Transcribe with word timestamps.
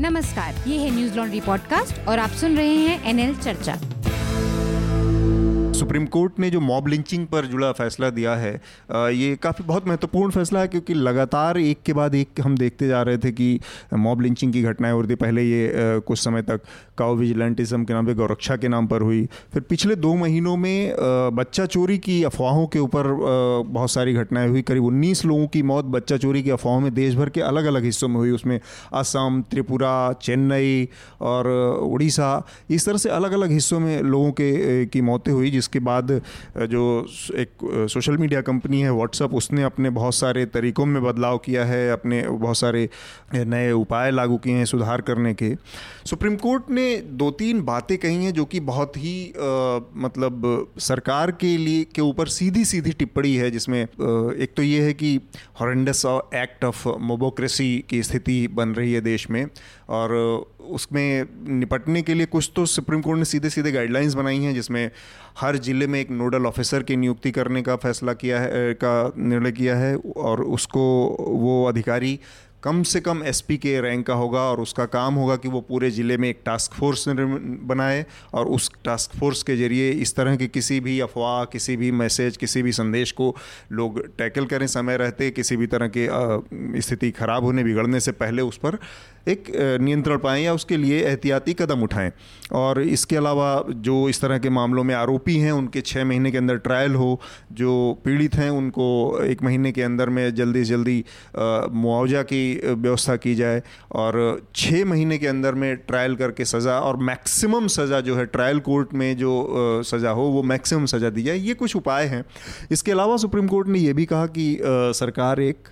नमस्कार, 0.00 0.54
ये 0.68 0.78
है 0.78 0.90
न्यूज़ 0.90 1.16
लॉन्ड्री 1.16 1.40
पॉडकास्ट 1.40 2.08
और 2.08 2.18
आप 2.18 2.30
सुन 2.30 2.56
रहे 2.56 2.74
हैं 2.74 3.04
एनएल 3.04 3.34
चर्चा। 3.36 3.74
सुप्रीम 5.72 6.06
कोर्ट 6.06 6.32
ने 6.38 6.50
जो 6.50 6.60
मॉब 6.60 6.88
लिंचिंग 6.88 7.26
पर 7.26 7.46
जुड़ा 7.46 7.72
फैसला 7.72 8.10
दिया 8.10 8.34
है 8.34 8.52
ये 8.92 9.36
काफ़ी 9.36 9.64
बहुत 9.64 9.88
महत्वपूर्ण 9.88 10.30
फैसला 10.30 10.60
है 10.60 10.68
क्योंकि 10.68 10.94
लगातार 10.94 11.58
एक 11.58 11.82
के 11.86 11.92
बाद 11.92 12.14
एक 12.14 12.40
हम 12.40 12.56
देखते 12.56 12.88
जा 12.88 13.02
रहे 13.02 13.18
थे 13.18 13.32
कि 13.32 13.60
मॉब 13.94 14.20
लिंचिंग 14.20 14.52
की 14.52 14.62
घटनाएँ 14.62 14.92
और 14.92 15.06
थी 15.06 15.14
पहले 15.14 15.42
ये 15.42 15.72
कुछ 16.00 16.18
समय 16.18 16.42
तक 16.42 16.60
काउ 16.98 17.14
विजिलेंटिज्म 17.16 17.84
के 17.84 17.92
नाम 17.92 18.06
पे 18.06 18.14
गौरक्षा 18.14 18.56
के 18.56 18.68
नाम 18.68 18.86
पर 18.86 19.02
हुई। 19.02 19.24
फिर 19.52 19.62
पिछले 19.62 19.96
दो 19.96 20.14
महीनों 20.14 20.56
में 20.56 20.94
बच्चा 21.36 21.66
चोरी 21.66 21.98
की 21.98 22.22
अफवाहों 22.24 22.66
के 22.66 22.78
ऊपर 22.78 23.06
बहुत 23.68 23.90
सारी 23.90 24.14
घटनाएँ 24.14 24.48
हुई। 24.48 24.62
करीब 24.62 24.84
उन्नीस 24.84 25.24
लोगों 25.24 25.46
की 25.46 25.62
मौत 25.62 25.84
बच्चा 25.86 26.16
चोरी 26.16 26.42
की 26.42 26.50
अफवाहों 26.50 26.80
में 26.80 26.92
देश 26.94 27.14
भर 27.14 27.28
के 27.28 27.40
अलग 27.42 27.64
अलग 27.64 27.84
हिस्सों 27.84 28.08
में 28.08 28.16
हुई। 28.16 28.30
उसमें 28.30 28.58
असम, 28.94 29.42
त्रिपुरा, 29.50 30.12
चेन्नई 30.22 30.88
और 31.22 31.48
उड़ीसा, 31.82 32.46
इस 32.70 32.86
तरह 32.86 32.98
से 32.98 33.10
अलग 33.10 33.32
अलग 33.32 33.50
हिस्सों 33.50 33.80
में 33.80 34.02
लोगों 34.02 34.30
के 34.32 34.86
की 34.86 35.00
मौतें 35.02 35.32
हुई, 35.32 35.50
जिसके 35.50 35.78
बाद 35.80 36.20
जो 36.70 36.84
एक 37.36 37.88
सोशल 37.92 38.16
मीडिया 38.16 38.40
कंपनी 38.42 38.80
है 38.80 38.92
व्हाट्सअप 38.92 39.34
उसने 39.34 39.62
अपने 39.62 39.90
बहुत 39.92 40.14
सारे 40.14 40.44
तरीक़ों 40.48 40.86
में 40.86 41.02
बदलाव 41.02 41.38
किया 41.38 41.64
है, 41.64 41.90
अपने 41.92 42.22
बहुत 42.28 42.56
सारे 42.56 42.88
नए 43.34 43.70
उपाय 43.72 44.10
लागू 44.10 44.36
किए 44.36 44.54
हैं 44.54 44.64
सुधार 44.66 45.00
करने 45.02 45.34
के। 45.34 45.54
सुप्रीम 46.06 46.36
कोर्ट 46.36 46.70
ने 46.70 46.85
दो 47.16 47.30
तीन 47.30 47.60
बातें 47.62 47.96
कही 47.98 48.24
हैं 48.24 48.32
जो 48.32 48.44
कि 48.44 48.60
बहुत 48.62 48.96
ही 48.96 49.14
आ, 49.28 49.80
मतलब 49.96 50.72
सरकार 50.80 51.30
के 51.40 51.56
लिए 51.56 51.84
के 51.94 52.02
ऊपर 52.02 52.28
सीधी 52.28 52.64
सीधी 52.64 52.92
टिप्पणी 52.94 53.34
है 53.36 53.50
जिसमें 53.50 53.82
आ, 53.82 53.86
एक 54.42 54.52
तो 54.56 54.62
ये 54.62 54.80
है 54.82 54.92
कि 54.94 55.14
हॉरेंडस 55.60 56.02
एक्ट 56.34 56.64
ऑफ़ 56.64 56.88
मोबोक्रेसी 57.02 57.68
की 57.90 58.02
स्थिति 58.02 58.46
बन 58.52 58.74
रही 58.74 58.92
है 58.92 59.00
देश 59.00 59.30
में 59.30 59.44
और 59.90 60.14
उसमें 60.70 61.26
निपटने 61.48 62.02
के 62.02 62.14
लिए 62.14 62.26
कुछ 62.26 62.50
तो 62.56 62.64
सुप्रीम 62.66 63.00
कोर्ट 63.00 63.18
ने 63.18 63.24
सीधे 63.24 63.50
सीधे 63.50 63.72
गाइडलाइंस 63.72 64.14
बनाई 64.14 64.38
हैं 64.38 64.54
जिसमें 64.54 64.90
हर 65.38 65.56
ज़िले 65.58 65.86
में 65.86 65.98
एक 66.00 66.10
नोडल 66.10 66.46
ऑफिसर 66.46 66.82
की 66.82 66.96
नियुक्ति 66.96 67.30
करने 67.30 67.62
का 67.62 67.76
फैसला 67.76 68.12
किया 68.14 68.40
है 68.40 68.72
का 68.74 69.12
निर्णय 69.18 69.52
किया 69.52 69.76
है 69.76 69.94
और 70.16 70.42
उसको 70.48 70.82
वो 71.18 71.64
अधिकारी 71.64 72.18
कम 72.66 72.82
से 72.82 73.00
कम 73.00 73.22
एसपी 73.24 73.56
के 73.56 73.80
रैंक 73.80 74.06
का 74.06 74.14
होगा 74.14 74.40
और 74.40 74.60
उसका 74.60 74.84
काम 74.92 75.14
होगा 75.14 75.34
कि 75.36 75.48
वो 75.48 75.60
पूरे 75.60 75.90
ज़िले 75.90 76.16
में 76.16 76.28
एक 76.28 76.40
टास्क 76.46 76.72
फोर्स 76.74 77.04
बनाए 77.08 78.04
और 78.34 78.46
उस 78.46 78.70
टास्क 78.84 79.16
फोर्स 79.18 79.42
के 79.42 79.56
ज़रिए 79.56 79.90
इस 79.90 80.14
तरह 80.16 80.36
की 80.36 80.48
किसी 80.48 80.78
भी 80.80 80.98
अफवाह, 81.00 81.44
किसी 81.44 81.76
भी 81.76 81.90
मैसेज 81.92 82.36
किसी 82.36 82.62
भी 82.62 82.72
संदेश 82.72 83.12
को 83.12 83.34
लोग 83.72 84.00
टैकल 84.18 84.46
करें, 84.46 84.66
समय 84.66 84.96
रहते, 84.96 85.30
किसी 85.30 85.56
भी 85.56 85.66
तरह 85.66 85.90
की 85.96 86.80
स्थिति 86.80 87.10
ख़राब 87.10 87.44
होने, 87.44 87.64
बिगड़ने 87.64 88.00
से 88.00 88.12
पहले 88.12 88.42
उस 88.42 88.58
पर 88.58 88.78
एक 89.28 89.50
नियंत्रण 89.80 90.18
पाएँ 90.18 90.44
या 90.44 90.52
उसके 90.54 90.76
लिए 90.76 91.02
एहतियाती 91.02 91.54
कदम 91.54 91.82
उठाएँ। 91.82 92.12
और 92.52 92.80
इसके 92.82 93.16
अलावा 93.16 93.64
जो 93.68 94.08
इस 94.08 94.20
तरह 94.20 94.38
के 94.38 94.50
मामलों 94.50 94.84
में 94.84 94.94
आरोपी 94.94 95.36
हैं, 95.36 95.52
उनके 95.52 95.80
छः 95.80 96.04
महीने 96.04 96.30
के 96.30 96.38
अंदर 96.38 96.56
ट्रायल 96.58 96.94
हो, 96.94 97.20
जो 97.52 98.00
पीड़ित 98.04 98.34
हैं, 98.34 98.50
उनको 98.50 98.86
एक 99.24 99.42
महीने 99.42 99.72
के 99.72 99.82
अंदर 99.82 100.08
में 100.08 100.34
जल्दी 100.34 100.64
से 100.64 100.70
जल्दी 100.70 101.04
मुआवजा 101.72 102.22
की 102.22 102.42
व्यवस्था 102.64 103.16
की 103.16 103.34
जाए 103.34 103.62
और 103.92 104.40
छः 104.56 104.84
महीने 104.84 105.18
के 105.18 105.26
अंदर 105.26 105.54
में 105.54 105.76
ट्रायल 105.78 106.14
करके 106.16 106.44
सज़ा 106.44 106.78
और 106.80 106.96
मैक्सिमम 107.02 107.66
सज़ा 107.68 108.00
जो 108.00 108.16
है, 108.16 108.26
ट्रायल 108.26 108.60
कोर्ट 108.60 108.94
में 108.94 109.16
जो 109.16 109.82
सज़ा 109.86 110.10
हो, 110.10 110.22
वो 110.22 110.42
मैक्सिमम 110.44 110.86
सज़ा 110.86 111.10
दी 111.10 111.22
जाए, 111.22 111.38
ये 111.38 111.54
कुछ 111.54 111.76
उपाय 111.76 112.06
हैं। 112.06 112.24
इसके 112.70 112.92
अलावा 112.92 113.16
सुप्रीम 113.16 113.48
कोर्ट 113.48 113.68
ने 113.68 113.78
ये 113.78 113.92
भी 113.92 114.04
कहा 114.06 114.26
कि 114.28 114.56
सरकार 114.94 115.40
एक 115.40 115.68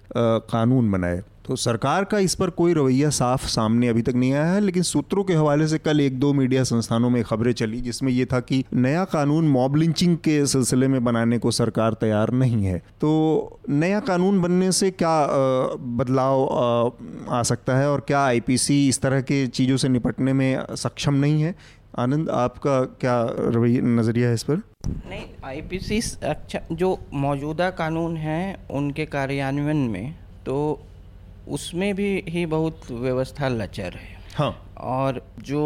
कानून 0.50 0.90
बनाए। 0.90 1.22
तो 1.44 1.56
सरकार 1.56 2.04
का 2.04 2.18
इस 2.18 2.34
पर 2.34 2.50
कोई 2.50 2.74
रवैया 2.74 3.08
साफ़ 3.10 3.46
सामने 3.46 3.88
अभी 3.88 4.02
तक 4.02 4.14
नहीं 4.14 4.32
आया 4.32 4.44
है, 4.44 4.60
लेकिन 4.60 4.82
सूत्रों 4.82 5.24
के 5.24 5.34
हवाले 5.34 5.66
से 5.68 5.78
कल 5.78 6.00
एक 6.00 6.18
दो 6.20 6.32
मीडिया 6.32 6.62
संस्थानों 6.64 7.10
में 7.10 7.22
खबरें 7.24 7.52
चली, 7.52 7.80
जिसमें 7.80 8.10
यह 8.12 8.26
था 8.32 8.40
कि 8.40 8.64
नया 8.74 9.04
कानून 9.04 9.48
मॉब 9.48 9.76
लिंचिंग 9.76 10.16
के 10.16 10.46
सिलसिले 10.46 10.88
में 10.88 11.04
बनाने 11.04 11.38
को 11.38 11.50
सरकार 11.50 11.94
तैयार 11.94 12.30
नहीं 12.32 12.64
है। 12.64 12.78
तो 13.00 13.60
नया 13.68 14.00
कानून 14.00 14.40
बनने 14.42 14.70
से 14.72 14.90
क्या 14.90 15.26
बदलाव 15.98 16.44
आ 17.30 17.42
सकता 17.42 17.76
है 17.76 17.90
और 17.90 18.00
क्या 18.00 18.24
आईपीसी 18.24 18.88
इस 18.88 19.00
तरह 19.00 19.20
के 19.20 19.46
चीज़ों 19.46 19.76
से 19.76 19.88
निपटने 19.88 20.32
में 20.32 20.74
सक्षम 20.76 21.14
नहीं 21.14 21.42
है? 21.42 21.54
आनंद, 21.98 22.30
आपका 22.30 22.80
क्या 23.00 23.20
रवैया 23.30 23.82
नज़रिया 23.82 24.28
है 24.28 24.34
इस 24.34 24.42
पर? 24.42 24.62
नहीं 25.08 25.24
आईपीसी 25.44 26.00
अच्छा 26.22 26.60
जो 26.72 26.98
मौजूदा 27.14 27.70
कानून 27.70 28.16
हैं, 28.16 28.68
उनके 28.70 29.06
कार्यान्वयन 29.06 29.86
में 29.88 30.14
तो 30.46 30.56
उसमें 31.48 31.94
भी 31.94 32.12
ही 32.28 32.44
बहुत 32.46 32.90
व्यवस्था 32.90 33.48
लचर 33.48 33.94
है 33.94 34.22
हाँ 34.34 34.50
और 34.80 35.20
जो 35.40 35.62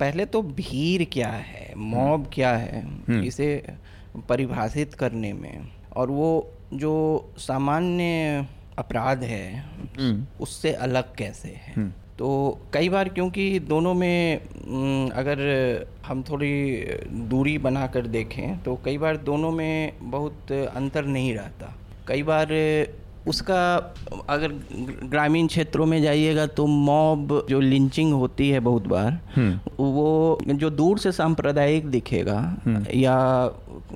पहले 0.00 0.24
तो 0.26 0.42
भीड़ 0.42 1.04
क्या 1.04 1.28
है 1.28 1.72
मॉब 1.76 2.12
हम्म। 2.12 2.30
क्या 2.32 2.50
है 2.56 2.82
हम्म। 2.82 3.22
इसे 3.22 3.48
परिभाषित 4.28 4.94
करने 4.94 5.32
में 5.32 5.70
और 5.96 6.10
वो 6.10 6.30
जो 6.74 6.94
सामान्य 7.38 8.46
अपराध 8.78 9.22
है 9.22 9.46
हम्म। 9.98 10.26
उससे 10.40 10.72
अलग 10.72 11.14
कैसे 11.16 11.48
है 11.48 11.88
तो 12.18 12.28
कई 12.72 12.88
बार 12.88 13.08
क्योंकि 13.08 13.58
दोनों 13.58 13.92
में 13.94 15.10
अगर 15.10 15.40
हम 16.06 16.22
थोड़ी 16.22 16.50
दूरी 17.28 17.56
बनाकर 17.58 18.06
देखें 18.06 18.58
तो 18.58 18.78
कई 18.84 18.98
बार 18.98 19.16
दोनों 19.16 19.50
में 19.50 19.92
बहुत 20.02 20.52
अंतर 20.52 21.04
नहीं 21.06 21.34
रहता 21.34 21.74
कई 22.08 22.22
बार 22.22 22.52
उसका 23.28 23.60
अगर 24.28 24.52
ग्रामीण 25.04 25.46
क्षेत्रों 25.46 25.86
में 25.86 26.00
जाइएगा 26.02 26.46
तो 26.46 26.66
मॉब 26.66 27.46
जो 27.50 27.60
लिंचिंग 27.60 28.12
होती 28.12 28.48
है 28.50 28.60
बहुत 28.60 28.86
बार 28.86 29.20
हम्म। 29.36 29.74
वो 29.78 30.38
जो 30.52 30.70
दूर 30.70 30.98
से 30.98 31.12
सांप्रदायिक 31.12 31.86
दिखेगा 31.86 32.38
हम्म। 32.66 32.84
या 32.94 33.16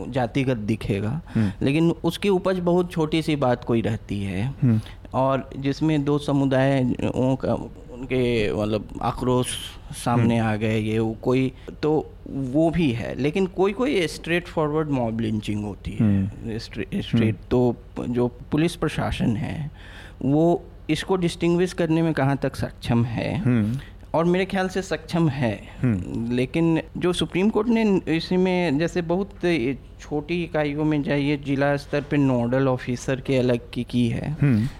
जातिगत 0.09 0.57
दिखेगा 0.57 1.21
हम्म। 1.35 1.53
लेकिन 1.63 1.91
उसकी 2.05 2.29
उपज 2.29 2.59
बहुत 2.59 2.91
छोटी 2.93 3.23
सी 3.23 3.37
बात 3.37 3.65
कोई 3.65 3.81
रहती 3.81 4.23
है 4.23 4.81
और 5.15 5.51
जिसमें 5.57 6.03
दो 6.05 6.19
समुदायों 6.19 7.37
का 7.37 7.57
उनके 8.03 8.53
मतलब 8.53 8.89
आक्रोश 9.03 9.47
सामने 9.95 10.39
आ 10.39 10.55
गए 10.57 10.79
ये 10.79 10.99
वो 10.99 11.17
कोई 11.23 11.53
तो 11.83 11.91
वो 12.29 12.71
भी 12.71 12.91
है। 12.93 13.15
लेकिन 13.21 13.47
कोई 13.47 13.73
कोई 13.73 14.07
स्ट्रेट 14.07 14.47
फॉरवर्ड 14.47 14.89
मॉब 14.89 15.21
लिंचिंग 15.21 15.65
होती 15.65 15.97
है। 16.01 16.59
स्ट्रेट 16.59 17.15
हम्म। 17.15 17.33
तो 17.51 17.77
जो 18.09 18.27
पुलिस 18.51 18.77
प्रशासन 18.77 19.37
है 19.37 19.71
वो 20.23 20.65
इसको 20.91 21.17
डिस्टिंग्विश 21.17 21.73
करने 21.73 22.03
में 22.03 22.13
कहाँ 22.13 22.37
तक 22.37 22.57
सक्षम 22.57 23.05
है? 23.05 23.37
हम्म। 23.37 23.79
और 24.15 24.25
मेरे 24.25 24.45
ख्याल 24.45 24.69
से 24.69 24.83
सक्षम 24.83 25.29
है। 25.29 25.53
हम्म। 25.83 26.33
लेकिन 26.33 26.81
जो 26.97 27.13
सुप्रीम 27.13 27.51
कोर्ट 27.51 27.69
ने 27.69 28.01
इसमें 28.17 28.79
जैसे 28.79 29.03
बहुत 29.03 29.31
छोटी 30.01 30.43
इकाइयों 30.45 30.85
में 30.85 31.03
जाइए 31.03 31.37
जिला 31.37 31.77
स्तर 31.77 32.01
पे 32.01 32.17
नोडल 32.17 32.69
ऑफिसर 32.69 33.21
के 33.21 33.37
अलग 33.37 33.61
की 33.73 33.85
की 33.85 34.09
है। 34.09 34.37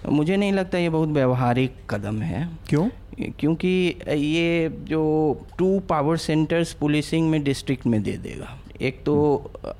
मुझे 0.09 0.37
नहीं 0.37 0.53
लगता 0.53 0.77
ये 0.77 0.89
बहुत 0.89 1.09
व्यवहारिक 1.09 1.75
कदम 1.89 2.21
है। 2.21 2.49
क्यों? 2.69 2.89
क्योंकि 3.19 3.69
ये 4.07 4.69
जो 4.83 5.01
टू 5.57 5.79
पावर 5.79 6.17
सेंटर्स 6.17 6.73
पुलिसिंग 6.73 7.29
में 7.29 7.43
डिस्ट्रिक्ट 7.43 7.85
में 7.85 8.01
दे 8.03 8.17
देगा 8.17 8.57
एक 8.81 9.03
तो 9.05 9.15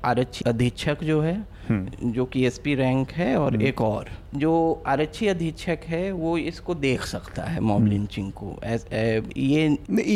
आरक्षी 0.04 0.44
अधीक्षक 0.46 1.04
जो 1.04 1.20
है। 1.20 1.53
जो 1.70 2.24
कि 2.24 2.44
एसपी 2.46 2.74
रैंक 2.74 3.10
है 3.12 3.36
और 3.36 3.54
हम्म। 3.54 3.66
एक 3.66 3.80
और। 3.80 4.10
जो 4.34 4.82
आरक्षी 4.86 5.26
अधीक्षक 5.28 5.80
है 5.86 6.10
वो 6.12 6.36
इसको 6.38 6.74
देख 6.74 7.02
सकता 7.02 7.42
है 7.42 7.60
मॉब 7.60 7.86
लिंचिंग 7.86 8.26
हम्म। 8.26 8.36
को। 8.36 8.60
एस, 8.66 8.86
ए, 8.92 9.22
ये 9.36 9.64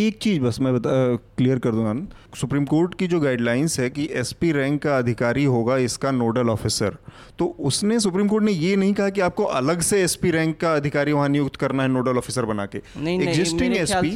एक 0.07 0.19
चीज़ 0.19 0.41
बस 0.41 0.61
मैं 0.61 0.75
बता 0.75 0.91
क्लियर 1.39 1.59
कर 1.59 1.71
दूँगा 1.71 1.95
सुप्रीम 2.37 2.65
कोर्ट 2.65 2.95
की 2.95 3.07
जो 3.07 3.21
गाइडलाइंस 3.21 3.79
है 3.81 3.89
कि 3.91 4.09
एसपी 4.13 4.51
रैंक 4.53 4.83
का 4.83 4.97
अधिकारी 4.99 5.45
होगा 5.45 5.77
इसका 5.79 6.11
नोडल 6.11 6.49
ऑफिसर। 6.49 6.97
तो 7.39 7.47
उसने 7.61 7.99
सुप्रीम 8.01 8.29
कोर्ट 8.29 8.45
ने 8.45 8.53
ये 8.53 8.75
नहीं 8.77 8.93
कहा 8.95 9.09
कि 9.09 9.21
आपको 9.21 9.45
अलग 9.61 9.81
से 9.81 10.03
एसपी 10.03 10.31
रैंक 10.31 10.57
का 10.61 10.75
अधिकारी 10.75 11.13
वहाँ 11.13 11.29
नियुक्त 11.29 11.57
करना 11.57 11.83
है 11.83 11.89
नोडल 11.89 12.19
ऑफिसर 12.19 12.45
बना 12.45 12.67
के। 12.67 12.79
नहीं 12.97 13.21
एग्जिस्टिंग 13.21 13.77
एसपी 13.77 14.11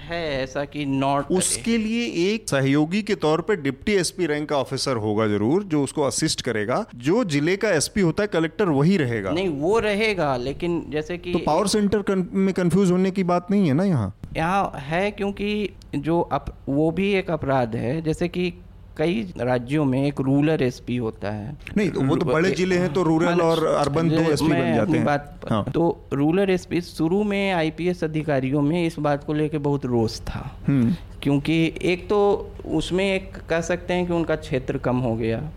है 0.00 0.22
ऐसा 0.42 0.64
कि 0.64 0.84
नॉट 0.86 1.30
उसके 1.32 1.76
लिए 1.78 2.06
एक 2.32 2.48
सहयोगी 2.48 3.02
के 3.02 3.14
तौर 3.16 3.40
पर 3.40 3.60
डिप्टी 3.60 3.92
एसपी 3.94 4.26
रैंक 4.26 4.48
का 4.48 4.56
ऑफिसर 4.56 4.96
होगा 4.96 5.26
ज़रूर 5.26 5.64
जो 5.64 5.82
उसको 5.84 6.02
असिस्ट 6.02 6.42
करेगा 6.48 6.84
जो 6.96 7.24
ज़िले 7.26 7.56
का 7.56 7.70
एसपी 7.72 8.00
होता 8.00 8.22
है 8.22 8.28
कलेक्टर 8.28 8.68
वही 8.70 8.96
रहेगा। 8.96 9.30
नहीं 9.32 9.48
वो 9.58 9.78
रहेगा 9.80 10.36
लेकिन 10.38 10.84
जैसे 10.90 11.18
कि 11.18 11.32
तो 11.32 11.38
पावर 11.46 11.66
सेंटर 11.68 12.24
में 12.34 12.54
कंफ्यूज 12.54 12.90
होने 12.90 13.10
की 13.10 13.24
बात 13.24 13.50
नहीं 13.50 13.66
है 13.68 13.74
ना 13.74 13.84
यहाँ? 13.86 14.14
यहाँ 14.36 14.72
है 14.78 15.10
क्योंकि 15.10 15.68
जो 15.96 16.20
अप, 16.22 16.54
वो 16.68 16.90
भी 16.90 17.12
एक 17.14 17.30
अपराध 17.30 17.76
है। 17.76 18.00
जैसे 18.02 18.28
कि 18.28 18.52
कई 18.98 19.20
राज्यों 19.38 19.84
में 19.84 20.06
एक 20.06 20.20
रूरल 20.20 20.62
एसपी 20.62 20.96
होता 20.96 21.30
है। 21.30 21.56
नहीं 21.76 21.90
तो 21.90 22.00
वो 22.00 22.16
तो 22.16 22.26
बड़े 22.26 22.50
ज़िले 22.50 22.76
हैं 22.78 22.92
तो 22.92 23.02
रूरल 23.02 23.40
और 23.40 23.64
अर्बन 23.66 24.08
दो 24.08 24.22
एसपी 24.22 24.48
बन 24.48 24.74
जाते 24.74 24.92
हैं। 24.92 25.04
बात 25.04 25.46
हाँ। 25.50 25.64
तो 25.74 25.84
रूरल 26.12 26.50
एसपी 26.50 26.80
शुरू 26.80 27.22
में 27.24 27.52
आईपीएस 27.52 28.02
अधिकारियों 28.04 28.62
में 28.62 28.86
इस 28.86 28.98
बात 28.98 29.24
को 29.24 29.32
लेकर 29.34 29.58
बहुत 29.60 29.84
रोष 29.86 30.20
था। 30.22 30.40
हम्म। 30.66 30.94
क्योंकि 31.22 31.72
एक 31.82 32.08
तो 32.08 32.50
उसमें 32.66 33.14
एक 33.14 33.32
कह 33.48 33.60
सकते 33.60 33.94
हैं 33.94 34.06
कि 34.06 34.12
उनका 34.12 34.36
क्षेत्र 34.36 34.78
कम 34.78 34.96
हो 34.96 35.16
गया 35.16 35.50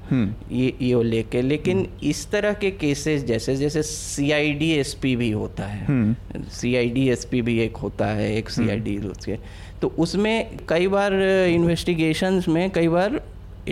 ये 0.52 0.74
ये 0.82 1.04
लेके। 1.04 1.42
लेकिन 1.42 1.88
इस 2.04 2.32
तरह 2.32 2.54
के 2.54 2.72
केसेस 2.72 3.24
जैसे 3.26 3.56
जैसे 3.56 3.84
C 3.84 4.32
I 4.32 4.54
D 4.54 4.72
S 4.72 4.94
P 4.94 5.16
भी 5.16 5.32
होता 5.32 5.64
है 5.64 6.14
C 6.36 6.76
I 6.76 6.90
D 6.90 7.10
S 7.10 7.26
P 7.26 7.42
भी 7.42 7.60
एक 7.60 7.78
होता 7.78 8.08
है 8.08 8.36
एक 8.36 8.50
सी 8.50 8.70
आई 8.70 8.78
डी 8.78 8.98
उसके 8.98 9.38
तो 9.82 9.88
उसमें 9.88 10.58
कई 10.70 10.88
बार 10.88 11.14
इन्वेस्टिगेशंस 11.50 12.48
में 12.48 12.70
कई 12.70 12.88
बार 12.88 13.22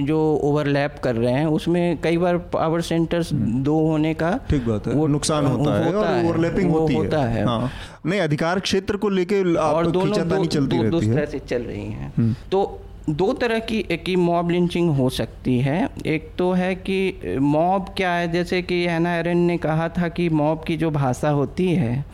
जो 0.02 0.20
ओवरलैप 0.44 0.96
कर 1.04 1.16
रहे 1.16 1.34
हैं 1.34 1.46
उसमें 1.46 1.98
कई 1.98 2.18
बार 2.18 2.38
पावर 2.54 2.82
सेंटर्स 2.82 3.34
दो 3.34 3.80
होने 3.80 4.14
का 4.14 4.32
ठीक 4.50 4.68
बात 4.68 4.88
है। 4.88 4.94
वो 4.94 5.08
नुकसान 5.08 5.46
होता 5.46 5.80
है 5.80 5.94
और 5.94 6.26
ओवरलैपिंग 6.26 6.72
होती 6.72 6.94
होता 6.94 7.24
है। 7.24 7.46
हाँ। 7.46 7.70
नहीं 8.06 8.20
अधिकार 8.22 8.60
क्षेत्र 8.60 8.98
को 8.98 9.10
लेके 9.10 9.42
और 9.56 9.88
दोनों 9.88 10.28
दो, 10.30 10.46
चलती 10.46 10.78
दो, 10.78 10.84
दो 10.84 11.00
रहती 11.00 11.12
तरह 11.12 11.20
है 11.20 11.26
से 11.26 11.40
चल 11.40 11.62
रही 11.62 11.86
हैं। 11.86 12.34
तो 12.52 12.80
दो 13.10 13.32
तरह 13.34 13.60
की 13.60 13.82
की 14.06 14.16
मॉब 14.16 14.50
लिंचिंग 14.50 14.90
हो 14.96 15.10
सकती 15.10 15.58
है 15.60 15.90
एक 16.06 16.30
तो 16.38 16.52
है 16.52 16.74
कि 16.76 17.38
मॉब 17.42 17.86
क्या 17.98 18.12
है? 18.12 18.32
जैसे 18.32 18.62
कि 18.62 18.84
हैना 18.86 19.16
एरन 19.16 19.38
ने 19.38 19.58
कहा 19.58 19.88
था 19.90 20.08
कि 20.08 20.30
मॉब 20.30 20.64
की 20.64 20.78
जो 20.78 20.92
भाषा 20.92 21.30
होती 21.30 21.68
है 21.68 22.06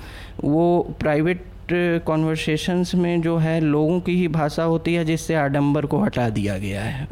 वो 0.43 0.95
प्राइवेट 0.99 1.43
कॉन्वर्सेशंस 2.05 2.93
में 2.95 3.21
जो 3.21 3.37
है 3.37 3.59
लोगों 3.59 3.99
की 3.99 4.15
ही 4.15 4.27
भाषा 4.27 4.63
होती 4.63 4.93
है 4.93 5.05
जिससे 5.05 5.35
आडंबर 5.35 5.85
को 5.85 5.99
हटा 5.99 6.29
दिया 6.29 6.57
गया 6.57 6.81
है। 6.81 7.07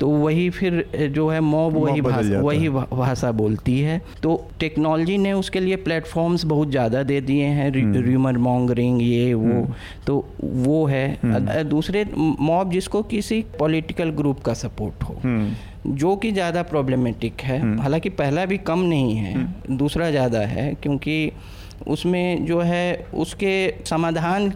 तो 0.00 0.08
वही 0.08 0.48
फिर 0.50 0.84
जो 1.14 1.28
है 1.28 1.40
मॉब 1.42 1.76
वही 1.76 2.00
भाषा 2.00 2.40
वही 2.40 2.68
भाषा 2.68 3.32
बोलती 3.32 3.78
है। 3.80 4.00
तो 4.22 4.36
टेक्नोलॉजी 4.60 5.18
ने 5.18 5.32
उसके 5.32 5.60
लिए 5.60 5.76
प्लेटफॉर्म्स 5.78 6.44
बहुत 6.44 6.70
ज़्यादा 6.70 7.02
दे 7.02 7.20
दिए 7.20 7.44
हैं 7.44 7.70
र्यूमर 7.72 8.38
मॉन्गरिंग 8.38 9.02
ये 9.02 9.32
वो। 9.34 9.66
तो 10.06 10.24
वो 10.42 10.84
है। 10.86 11.64
दूसरे 11.66 12.04
मॉब 12.16 12.70
जिसको 12.70 13.02
किसी 13.04 13.44
पॉलिटिकल 13.58 14.10
ग्रुप 14.12 14.40
का 14.40 14.54
सपोर्ट 14.56 15.02
हो 15.02 15.20
जो 15.88 16.14
कि 16.16 16.30
ज़्यादा 16.32 16.62
प्रॉब्लमेटिक 16.64 17.40
है। 17.40 17.60
हालाँकि 17.78 18.08
पहला 18.12 18.44
भी 18.46 18.58
कम 18.60 18.78
नहीं 18.80 19.14
है 19.16 19.76
दूसरा 19.76 20.10
ज़्यादा 20.10 20.40
है 20.46 20.72
क्योंकि 20.82 21.30
उसमें 21.88 22.46
जो 22.46 22.60
है 22.60 23.06
उसके 23.14 23.74
समाधान 23.86 24.52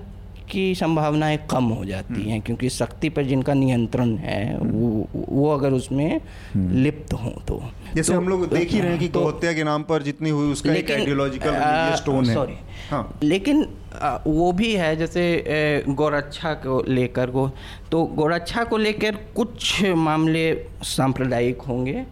की 0.50 0.74
संभावनाएँ 0.74 1.38
कम 1.50 1.64
हो 1.64 1.84
जाती 1.84 2.30
हैं 2.30 2.40
क्योंकि 2.40 2.68
शक्ति 2.68 3.08
पर 3.08 3.22
जिनका 3.22 3.54
नियंत्रण 3.54 4.16
है 4.16 4.58
वो 4.58 5.08
वो 5.28 5.50
अगर 5.50 5.72
उसमें 5.72 6.20
लिप्त 6.56 7.12
हों 7.12 7.30
तो। 7.30 7.62
जैसे 7.94 8.12
तो- 8.12 8.22
हम 8.22 8.28
लोग 8.28 8.48
देख 8.54 8.72
ही 8.72 8.80
रहे 8.80 8.90
हैं 8.90 8.98
कि 8.98 9.08
तो- 9.08 9.22
गौहत्या 9.22 9.52
के 9.52 9.64
नाम 9.64 9.82
पर 9.82 10.02
जितनी 10.02 10.30
हुई 10.30 10.52
उसका 10.52 10.72
एक 10.72 10.90
आइडियोलॉजिकल 10.90 11.52
स्टोन 11.96 12.24
है। 12.24 12.34
सॉरी 12.34 12.54
हाँ। 12.90 13.18
लेकिन 13.22 13.66
आ, 14.02 14.18
वो 14.26 14.52
भी 14.52 14.72
है 14.74 14.96
जैसे 14.96 15.44
गोरक्षा 15.88 16.54
को 16.54 16.84
लेकर 16.88 17.30
को 17.30 17.50
तो 17.92 18.04
गोरक्षा 18.04 18.64
को 18.64 18.76
लेकर 18.76 19.16
कुछ 19.36 19.84
मामले 19.84 20.64
सांप्रदायिक 20.82 21.62
होंगे 21.62 22.04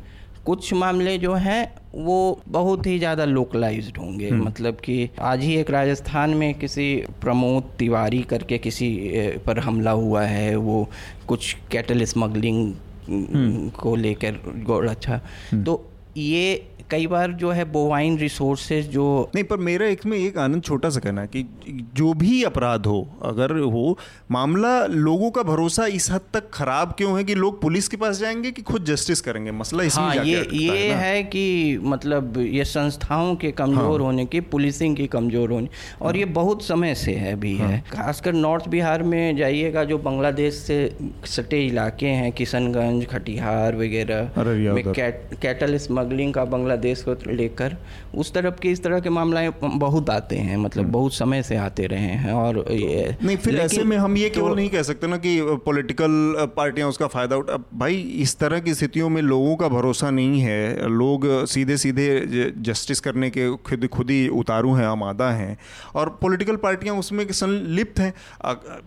कुछ 0.47 0.75
मामले 0.75 1.19
जो 1.19 1.35
हैं 1.35 1.75
वो 1.99 2.41
बहुत 2.49 2.87
ही 2.87 2.99
ज़्यादा 2.99 3.25
लोकलाइज 3.25 3.93
होंगे। 3.99 4.31
मतलब 4.31 4.75
कि 4.75 5.09
आज 5.21 5.43
ही 5.43 5.55
एक 5.57 5.71
राजस्थान 5.71 6.31
में 6.31 6.55
किसी 6.55 6.95
प्रमोद 7.21 7.71
तिवारी 7.79 8.23
करके 8.23 8.59
किसी 8.59 8.91
पर 9.47 9.59
हमला 9.59 9.91
हुआ 9.91 10.23
है 10.23 10.55
वो 10.57 10.89
कुछ 11.29 11.57
कैटल 11.73 12.05
स्मगलिंग 12.05 12.73
को 13.81 13.95
लेकर 13.97 14.87
अच्छा। 14.89 15.21
तो 15.55 15.75
ये 16.19 16.69
कई 16.91 17.07
बार 17.07 17.33
जो 17.33 17.51
है 17.51 17.65
बोवाइन 17.65 18.19
रिसोर्सेज 18.19 18.89
जो 18.89 19.31
नहीं 19.35 19.45
पर 19.45 19.57
मेरा 19.57 19.87
इसमें 19.87 20.17
एक 20.19 20.39
आनंद 20.39 20.63
छोटा 20.63 20.91
सा 20.91 21.01
कहना 21.01 21.21
है 21.21 21.27
कि 21.27 21.47
जो 21.95 22.13
भी 22.15 22.43
अपराध 22.43 22.87
हो 22.87 23.09
अगर 23.23 23.53
हो 23.59 23.99
मामला 24.31 24.71
लोगों 24.87 25.31
का 25.31 25.43
भरोसा 25.43 25.87
इस 25.87 26.11
हद 26.11 26.21
तक 26.35 26.51
खराब 26.51 26.95
क्यों 26.99 27.17
है 27.19 27.25
कि 27.25 27.35
लोग 27.35 27.61
पुलिस 27.63 27.89
के 27.89 27.97
पास 27.97 28.19
जाएँगे 28.19 28.51
कि 28.51 28.63
खुद 28.63 28.85
जस्टिस 28.85 29.21
करेंगे 29.21 29.51
मसला 29.51 29.85
इसमें 29.85 30.05
हाँ 30.05 30.25
ये 30.25 30.47
ये 30.53 30.79
है? 30.79 30.95
है 30.95 31.23
कि 31.25 31.79
मतलब 31.83 32.39
ये 32.39 32.65
संस्थाओं 32.65 33.35
के 33.37 33.51
कमज़ोर 33.53 34.01
हाँ। 34.01 34.07
होने 34.07 34.27
की 34.27 34.41
पुलिसिंग 34.41 34.97
की 34.97 35.07
कमज़ोर 35.07 35.53
होने 35.53 35.69
और 36.03 36.07
हाँ। 36.07 36.19
ये 36.19 36.25
बहुत 36.25 36.65
समय 36.65 36.95
से 36.95 37.15
है 37.15 37.35
भी 37.41 37.57
हाँ। 37.59 37.69
है 37.69 37.83
खासकर 37.93 38.33
नॉर्थ 38.33 38.69
बिहार 38.69 39.03
में 39.03 39.37
जाइएगा 39.37 39.85
जो 39.85 39.99
बांग्लादेश 39.99 40.55
से 40.55 40.79
सटे 41.27 41.67
इलाके 41.67 42.07
हैं 42.07 42.33
किशनगंज 42.33 43.07
खटिहार 43.07 43.77
वगैरह 43.77 44.31
में 44.39 44.93
कैटल 45.43 45.79
स्मगलिंग 46.09 46.33
का 46.35 46.45
बांग्लादेश 46.45 47.03
को 47.09 47.15
लेकर 47.33 47.77
उस 48.15 48.33
तरफ़ 48.33 48.61
के 48.61 48.69
इस 48.71 48.83
तरह 48.83 49.01
के 49.01 49.11
मामले 49.11 49.49
बहुत 49.63 50.11
आते 50.11 50.37
हैं 50.39 50.57
मतलब 50.57 50.87
बहुत 50.93 51.15
समय 51.15 51.43
से 51.43 51.57
आते 51.59 51.87
रहे 51.87 52.13
हैं 52.23 52.33
और 52.33 52.65
ये 52.73 53.17
नहीं 53.23 53.37
फिर 53.37 53.57
ऐसे 53.61 53.83
में 53.85 53.97
हम 53.97 54.17
ये 54.17 54.31
केवल 54.31 54.49
तो- 54.49 54.57
नहीं 54.57 54.69
कह 54.71 54.83
सकते 54.83 55.07
ना 55.07 55.17
कि 55.17 55.39
पॉलिटिकल 55.67 56.47
पार्टियाँ 56.57 56.89
उसका 56.89 57.07
फ़ायदा 57.07 57.37
उठा 57.37 57.57
भाई 57.75 57.97
इस 58.23 58.37
तरह 58.39 58.61
की 58.61 58.75
स्थितियों 58.75 59.09
में 59.09 59.21
लोगों 59.23 59.55
का 59.57 59.69
भरोसा 59.69 60.11
नहीं 60.11 60.41
है 60.41 60.89
लोग 60.91 61.27
सीधे 61.49 61.77
सीधे 61.77 62.09
जस्टिस 62.69 63.01
करने 63.01 63.31
के 63.31 63.49
खुद 63.69 63.87
खुद 63.93 64.11
ही 64.11 64.27
उतारू 64.41 64.73
हैं 64.75 64.87
आमादा 64.87 65.31
हैं 65.33 65.57
और 65.95 66.19
पॉलिटिकल 66.23 66.57
पार्टियाँ 66.65 66.97
उसमें 66.97 67.27
संलिप्त 67.33 67.99
हैं। 68.01 68.13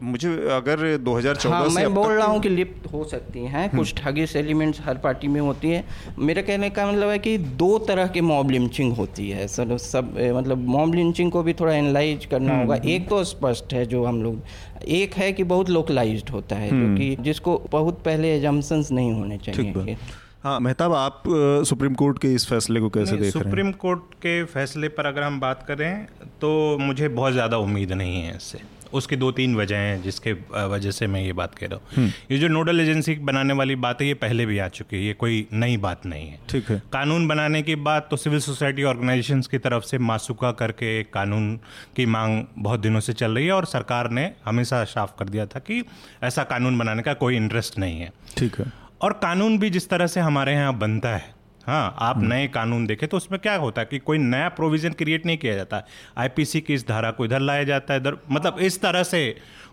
मुझे 0.03 0.29
अगर 0.51 0.85
2014 1.05 1.51
हाँ 1.51 1.67
से 1.69 1.75
मैं 1.75 1.93
बोल 1.93 2.11
रहा 2.11 2.27
हूँ 2.27 2.39
कि 2.41 2.49
लिप्त 2.49 2.91
हो 2.93 3.03
सकती 3.11 3.45
हैं 3.53 3.69
कुछ 3.69 3.93
ठगिस 3.97 4.35
एलिमेंट्स 4.35 4.81
हर 4.85 4.97
पार्टी 5.03 5.27
में 5.27 5.39
होती 5.41 5.69
है। 5.69 5.83
मेरे 6.19 6.41
कहने 6.41 6.69
का 6.69 6.85
मतलब 6.91 7.10
है 7.11 7.19
कि 7.19 7.37
दो 7.37 7.77
तरह 7.79 8.07
के 8.07 8.21
मॉब 8.23 8.51
लिंचिंग 8.51 8.93
होती 8.95 9.29
है। 9.29 9.47
सर 9.47 9.77
सब 9.79 10.13
मतलब 10.35 10.67
मॉब 10.67 10.93
लिंचिंग 10.95 11.31
को 11.31 11.43
भी 11.43 11.53
थोड़ा 11.53 11.73
एनालाइज 11.73 12.25
करना 12.25 12.59
होगा। 12.59 12.75
एक 12.85 13.07
तो 13.09 13.23
स्पष्ट 13.25 13.73
है 13.73 13.85
जो 13.85 14.03
हम 14.05 14.21
लोग 14.23 14.83
एक 14.89 15.13
है 15.13 15.31
कि 15.33 15.43
बहुत 15.45 15.69
लोकलाइज्ड 15.69 16.29
होता 16.29 16.55
है 16.55 16.69
जो 16.71 16.95
कि 16.97 17.15
जिसको 17.23 17.61
बहुत 17.71 18.01
पहले 18.05 18.35
एजम्पन्स 18.35 18.91
नहीं 18.91 19.13
होने 19.13 19.37
चाहिए 19.39 19.97
हाँ 20.43 20.59
मेहताब 20.59 20.93
आप 20.93 21.23
सुप्रीम 21.67 21.93
कोर्ट 21.95 22.19
के 22.19 22.33
इस 22.33 22.47
फैसले 22.47 22.79
को 22.79 22.89
कैसे 22.89 23.11
देख 23.11 23.19
रहे 23.19 23.25
हैं? 23.25 23.31
सुप्रीम 23.33 23.71
कोर्ट 23.81 24.13
के 24.15 24.43
फैसले 24.45 24.87
पर 24.89 25.05
अगर 25.05 25.23
हम 25.23 25.39
बात 25.39 25.63
करें 25.67 26.05
तो 26.41 26.77
मुझे 26.77 27.07
बहुत 27.09 27.33
ज़्यादा 27.33 27.57
उम्मीद 27.59 27.91
नहीं 27.93 28.21
है 28.21 28.35
इससे। 28.35 28.59
उसकी 28.93 29.15
दो 29.15 29.31
तीन 29.31 29.55
वजह 29.55 29.77
हैं 29.77 30.01
जिसके 30.01 30.33
वजह 30.67 30.91
से 30.91 31.07
मैं 31.07 31.21
ये 31.21 31.33
बात 31.33 31.55
कह 31.55 31.67
रहा 31.67 31.79
हम्म। 31.95 32.05
हूँ 32.05 32.13
ये 32.31 32.37
जो 32.37 32.47
नोडल 32.47 32.79
एजेंसी 32.79 33.15
बनाने 33.21 33.53
वाली 33.53 33.75
बात 33.77 34.01
है 34.01 34.07
ये 34.07 34.13
पहले 34.13 34.45
भी 34.45 34.57
आ 34.59 34.67
चुकी 34.69 34.95
है 34.95 35.03
ये 35.03 35.13
कोई 35.13 35.47
नई 35.53 35.77
बात 35.77 36.05
नहीं 36.05 36.27
है। 36.29 36.39
ठीक 36.49 36.69
है। 36.71 36.81
कानून 36.93 37.27
बनाने 37.27 37.61
की 37.61 37.75
बात 37.81 38.07
तो 38.11 38.17
सिविल 38.17 38.39
सोसाइटी 38.39 38.83
ऑर्गेनाइजेशंस 38.83 39.47
की 39.47 39.57
तरफ़ 39.57 39.83
से 39.83 39.97
मासूका 39.97 40.51
करके 40.61 40.99
एक 40.99 41.13
कानून 41.13 41.55
की 41.95 42.05
मांग 42.07 42.43
बहुत 42.57 42.79
दिनों 42.79 42.99
से 42.99 43.13
चल 43.13 43.35
रही 43.35 43.45
है 43.45 43.51
और 43.51 43.65
सरकार 43.65 44.09
ने 44.11 44.29
हमेशा 44.45 44.83
साफ़ 44.85 45.11
कर 45.19 45.29
दिया 45.29 45.45
था 45.45 45.59
कि 45.59 45.83
ऐसा 46.23 46.43
कानून 46.43 46.77
बनाने 46.77 47.01
का 47.01 47.13
कोई 47.15 47.35
इंटरेस्ट 47.35 47.79
नहीं 47.79 47.99
है। 48.01 48.11
ठीक 48.37 48.59
है। 48.59 48.71
और 49.01 49.13
कानून 49.21 49.57
भी 49.59 49.69
जिस 49.69 49.89
तरह 49.89 50.07
से 50.07 50.19
हमारे 50.19 50.53
यहाँ 50.53 50.77
बनता 50.77 51.09
है 51.09 51.33
हाँ 51.67 51.95
आप 51.99 52.21
नए 52.23 52.47
कानून 52.47 52.85
देखें 52.85 53.07
तो 53.09 53.17
उसमें 53.17 53.39
क्या 53.41 53.55
होता 53.55 53.81
है 53.81 53.87
कि 53.87 53.99
कोई 53.99 54.17
नया 54.17 54.49
प्रोविज़न 54.49 54.93
क्रिएट 54.93 55.25
नहीं 55.25 55.37
किया 55.37 55.55
जाता। 55.55 55.83
आईपीसी 56.17 56.61
की 56.61 56.73
इस 56.73 56.87
धारा 56.87 57.11
को 57.11 57.25
इधर 57.25 57.39
लाया 57.39 57.63
जाता 57.63 57.93
है 57.93 57.99
इधर 57.99 58.17
मतलब 58.31 58.59
इस 58.59 58.81
तरह 58.81 59.03
से 59.03 59.23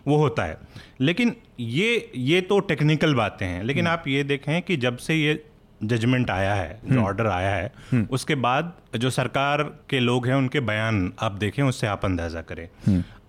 वो 0.07 0.17
होता 0.17 0.43
है। 0.43 0.57
लेकिन 1.01 1.35
ये 1.59 2.11
ये 2.15 2.41
तो 2.41 2.59
टेक्निकल 2.61 3.13
बातें 3.15 3.45
हैं 3.45 3.63
लेकिन 3.63 3.87
आप 3.87 4.07
ये 4.07 4.23
देखें 4.23 4.61
कि 4.61 4.77
जब 4.77 4.97
से 4.97 5.15
ये 5.15 5.43
जजमेंट 5.81 6.29
आया 6.29 6.53
है 6.53 6.79
जो 6.85 7.01
ऑर्डर 7.01 7.27
आया 7.27 7.53
है 7.55 8.05
उसके 8.11 8.35
बाद 8.37 8.73
जो 8.95 9.09
सरकार 9.09 9.63
के 9.89 9.99
लोग 9.99 10.27
हैं 10.27 10.35
उनके 10.35 10.59
बयान 10.61 11.11
आप 11.19 11.31
देखें 11.33 11.63
उससे 11.63 11.87
आप 11.87 12.05
अंदाज़ा 12.05 12.41
करें। 12.41 12.67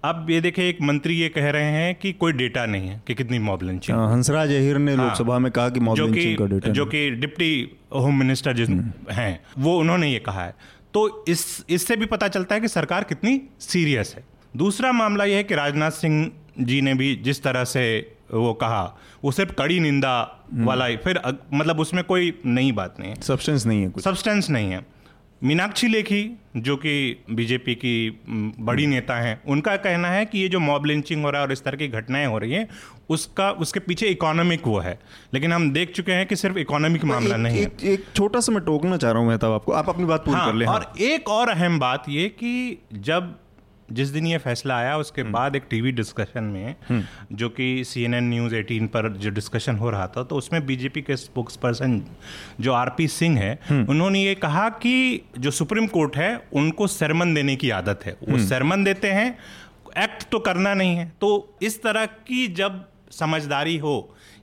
अब 0.05 0.27
ये 0.31 0.41
देखें 0.41 0.63
एक 0.63 0.79
मंत्री 0.83 1.15
ये 1.15 1.29
कह 1.29 1.51
रहे 1.51 1.65
हैं 1.65 1.95
कि 1.95 2.13
कोई 2.13 2.33
डेटा 2.33 2.67
नहीं 2.67 2.89
है 2.89 3.03
कि 3.07 3.15
कितनी 3.15 3.39
मॉब 3.39 3.63
लिंचिंग 3.63 3.99
हाँ, 3.99 4.13
हंसराज 4.13 4.49
अहिर 4.49 4.79
ने 4.79 4.97
लोकसभा 4.97 5.39
में 5.39 5.51
कहा 5.53 5.69
कि 5.69 5.81
मॉब 5.81 5.99
लिंचिंग 5.99 6.39
का 6.39 6.47
डेटा 6.47 6.71
जो 6.71 6.87
कि 6.87 7.11
डिप्टी 7.11 7.71
होम 7.95 8.19
मिनिस्टर 8.19 8.53
जिस 8.53 8.69
हैं 9.11 9.41
वो 9.59 9.79
उन्होंने 9.79 10.13
ये 10.13 10.19
कहा 10.19 10.45
है। 10.45 10.55
तो 10.95 11.25
इस 11.29 11.65
इससे 11.71 11.97
भी 11.97 12.07
पता 12.07 12.29
चलता 12.29 12.55
है 12.55 12.61
कि 12.61 12.69
सरकार 12.69 13.05
कितनी 13.05 13.41
सीरियस 13.61 14.15
है। 14.17 14.25
दूसरा 14.57 14.93
मामला 14.93 15.25
यह 15.25 15.37
है 15.37 15.45
कि 15.45 15.55
राजनाथ 15.55 15.91
सिंह 15.91 16.31
जी 16.61 16.81
ने 16.81 16.95
भी 16.95 17.15
जिस 17.17 17.43
तरह 17.43 17.65
से 17.65 17.85
वो 18.35 18.53
कहा 18.55 18.83
वो 19.25 19.31
सिर्फ़ 19.31 19.53
कड़ी 19.53 19.79
निंदा 19.81 20.15
वाला 20.55 20.87
ही 20.87 20.97
फिर 20.97 21.21
मतलब 21.55 21.81
उसमें 21.81 22.03
कोई 22.05 22.33
नई 22.47 22.73
बात 22.73 22.97
नहीं 23.01 23.11
है। 23.11 23.21
सब्सटेंस 23.21 23.67
नहीं 23.67 23.83
है 23.83 23.89
कुछ। 23.89 24.05
सब्सटेंस 24.05 24.51
नहीं 24.51 24.71
है। 24.71 25.00
मीनाक्षी 25.45 25.89
लेखी 25.89 26.39
जो 26.57 26.77
कि 26.77 27.25
बीजेपी 27.31 27.75
की 27.75 28.21
बड़ी 28.61 28.87
नेता 28.87 29.15
हैं 29.15 29.41
उनका 29.49 29.77
कहना 29.77 30.09
है 30.09 30.25
कि 30.25 30.39
ये 30.39 30.49
जो 30.49 30.61
मॉब 30.61 30.87
लिंचिंग 30.87 31.25
हो 31.25 31.31
रहा 31.31 31.41
है 31.41 31.47
और 31.47 31.53
इस 31.53 31.65
तरह 31.65 31.77
की 31.77 31.89
घटनाएँ 31.89 32.27
हो 32.27 32.39
रही 32.39 32.53
हैं 32.53 32.69
उसका 33.11 33.51
उसके 33.51 33.81
पीछे 33.81 34.07
इकोनॉमिक 34.07 34.67
वो 34.67 34.79
है। 34.79 34.99
लेकिन 35.35 35.53
हम 35.53 35.71
देख 35.71 35.93
चुके 35.93 36.13
हैं 36.13 36.27
कि 36.27 36.37
सिर्फ़ 36.37 36.59
इकोनॉमिक 36.59 37.05
मामला 37.05 37.35
एक, 37.35 37.41
नहीं 37.41 37.57
है। 37.57 37.63
एक, 37.63 37.85
एक 37.85 38.05
छोटा 38.17 38.41
सा 38.41 38.53
मैं 38.53 38.65
टोकना 38.65 38.97
चाह 38.97 39.11
रहा 39.11 39.21
हूँ 39.21 39.29
मेहताब 39.29 39.53
आपको। 39.53 39.73
आप 39.73 39.89
अपनी 39.89 40.05
बात 40.05 40.25
पूरी 40.25 40.37
हाँ, 40.37 40.47
कर 40.47 40.55
ले 40.55 40.65
और 40.65 40.93
एक 41.01 41.29
और 41.29 41.49
अहम 41.49 41.79
बात 41.79 42.05
ये 42.09 42.29
कि 42.29 42.79
जब 42.93 43.35
जिस 43.93 44.09
दिन 44.09 44.27
ये 44.27 44.39
फैसला 44.39 44.77
आया 44.77 44.97
उसके 44.97 45.23
बाद 45.31 45.57
एक 45.57 45.67
टीवी 45.71 45.93
डिस्कशन 45.93 46.45
में 46.45 47.05
जो 47.33 47.49
कि 47.49 47.85
C 47.85 48.03
N 48.03 48.15
N 48.15 48.29
news 48.29 48.55
eighteen 48.55 48.87
पर 48.87 49.09
जो 49.17 49.31
डिस्कशन 49.31 49.77
हो 49.77 49.91
रहा 49.91 50.07
था 50.07 50.23
तो 50.23 50.37
उसमें 50.37 50.65
बीजेपी 50.67 51.03
के 51.03 51.17
स्पोक्स 51.17 51.57
पर्सन 51.57 52.01
जो 52.61 52.73
आरपी 52.73 53.09
सिंह 53.09 53.39
है 53.39 53.59
उन्होंने 53.71 54.23
ये 54.23 54.35
कहा 54.35 54.69
कि 54.83 55.21
जो 55.39 55.51
सुप्रीम 55.51 55.87
कोर्ट 55.87 56.17
है 56.17 56.31
उनको 56.53 56.87
सरमन 56.87 57.35
देने 57.35 57.57
की 57.57 57.71
आदत 57.71 58.01
है। 58.07 58.17
वो 58.29 58.39
सरमन 58.39 58.85
देते 58.85 59.11
हैं 59.11 59.29
एक्ट 59.99 60.29
तो 60.31 60.39
करना 60.39 60.75
नहीं 60.75 60.97
है। 60.97 61.13
तो 61.21 61.59
इस 61.63 61.83
तरह 61.83 62.07
की 62.07 62.47
जब 62.55 62.85
समझदारी 63.11 63.77
हो 63.77 63.95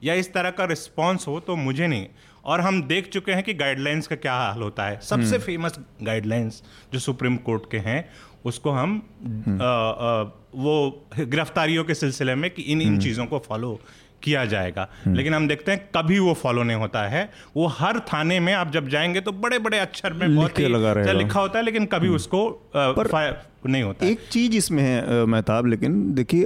या 0.03 0.13
इस 0.13 0.33
तरह 0.33 0.49
का 0.49 0.65
रिस्पॉन्स 0.65 1.27
हो 1.27 1.39
तो 1.39 1.55
मुझे 1.55 1.87
नहीं। 1.87 2.07
और 2.47 2.61
हम 2.61 2.81
देख 2.83 3.09
चुके 3.09 3.31
हैं 3.31 3.43
कि 3.43 3.53
गाइडलाइंस 3.53 4.07
का 4.07 4.15
क्या 4.15 4.33
हाल 4.33 4.61
होता 4.61 4.85
है। 4.85 4.99
सबसे 5.03 5.37
फ़ेमस 5.37 5.79
गाइडलाइंस 6.03 6.61
जो 6.93 6.99
सुप्रीम 6.99 7.35
कोर्ट 7.45 7.63
के 7.71 7.77
हैं 7.77 8.03
उसको 8.45 8.71
हम 8.71 8.97
आ, 9.61 9.65
आ, 9.65 10.21
वो 10.55 10.75
गिरफ्तारियों 11.19 11.83
के 11.83 11.93
सिलसिले 11.93 12.35
में 12.35 12.49
कि 12.51 12.61
इन 12.61 12.81
इन 12.81 12.99
चीज़ों 12.99 13.25
को 13.25 13.39
फॉलो 13.39 13.79
किया 14.23 14.45
जाएगा। 14.45 14.87
लेकिन 15.07 15.33
हम 15.33 15.47
देखते 15.47 15.71
हैं 15.71 15.89
कभी 15.95 16.19
वो 16.19 16.33
फॉलो 16.33 16.63
नहीं 16.63 16.77
होता 16.77 17.01
है। 17.07 17.29
वो 17.55 17.65
हर 17.67 17.99
थाने 18.13 18.39
में 18.39 18.53
आप 18.53 18.71
जब 18.71 18.87
जाएँगे 18.87 19.21
तो 19.21 19.31
बड़े 19.31 19.59
बड़े 19.59 19.79
अक्षर 19.79 20.13
में 20.13 20.35
बहुत 20.35 20.59
ही 20.59 20.67
लगा 20.67 20.91
रहेगा। 20.91 21.11
लिखा 21.11 21.39
होता 21.39 21.59
है 21.59 21.65
लेकिन 21.65 21.85
कभी 21.85 22.07
उसको 22.09 22.47
आ, 22.49 22.91
पर 22.91 23.69
नहीं 23.69 23.83
होता 23.83 24.05
एक 24.05 24.19
चीज़ 24.31 24.55
इसमें 24.55 24.83
है 24.83 25.25
मेहताब 25.25 25.65
लेकिन 25.65 26.13
देखिए 26.13 26.45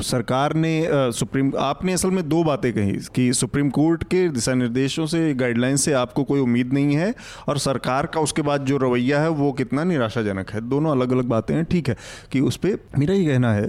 सरकार 0.00 0.54
ने 0.54 0.88
सुप्रीम, 1.12 1.52
आपने 1.58 1.92
असल 1.92 2.10
में 2.10 2.28
दो 2.28 2.42
बातें 2.44 2.72
कही 2.72 2.92
कि 3.14 3.32
सुप्रीम 3.32 3.70
कोर्ट 3.70 4.04
के 4.04 4.28
दिशा 4.28 4.54
निर्देशों 4.54 5.06
से 5.06 5.34
गाइडलाइन 5.34 5.76
से 5.76 5.92
आपको 5.92 6.24
कोई 6.24 6.40
उम्मीद 6.40 6.72
नहीं 6.72 6.96
है 6.96 7.14
और 7.48 7.58
सरकार 7.58 8.06
का 8.06 8.20
उसके 8.20 8.42
बाद 8.42 8.64
जो 8.64 8.76
रवैया 8.76 9.20
है 9.20 9.28
वो 9.30 9.52
कितना 9.52 9.84
निराशाजनक 9.84 10.50
है। 10.50 10.60
दोनों 10.68 10.90
अलग 10.90 11.12
अलग 11.12 11.24
बातें 11.24 11.54
हैं, 11.54 11.64
ठीक 11.64 11.88
है। 11.88 11.96
कि 12.32 12.40
उस 12.40 12.56
पर 12.56 12.78
मेरा 12.98 13.14
ये 13.14 13.24
कहना 13.26 13.52
है 13.52 13.68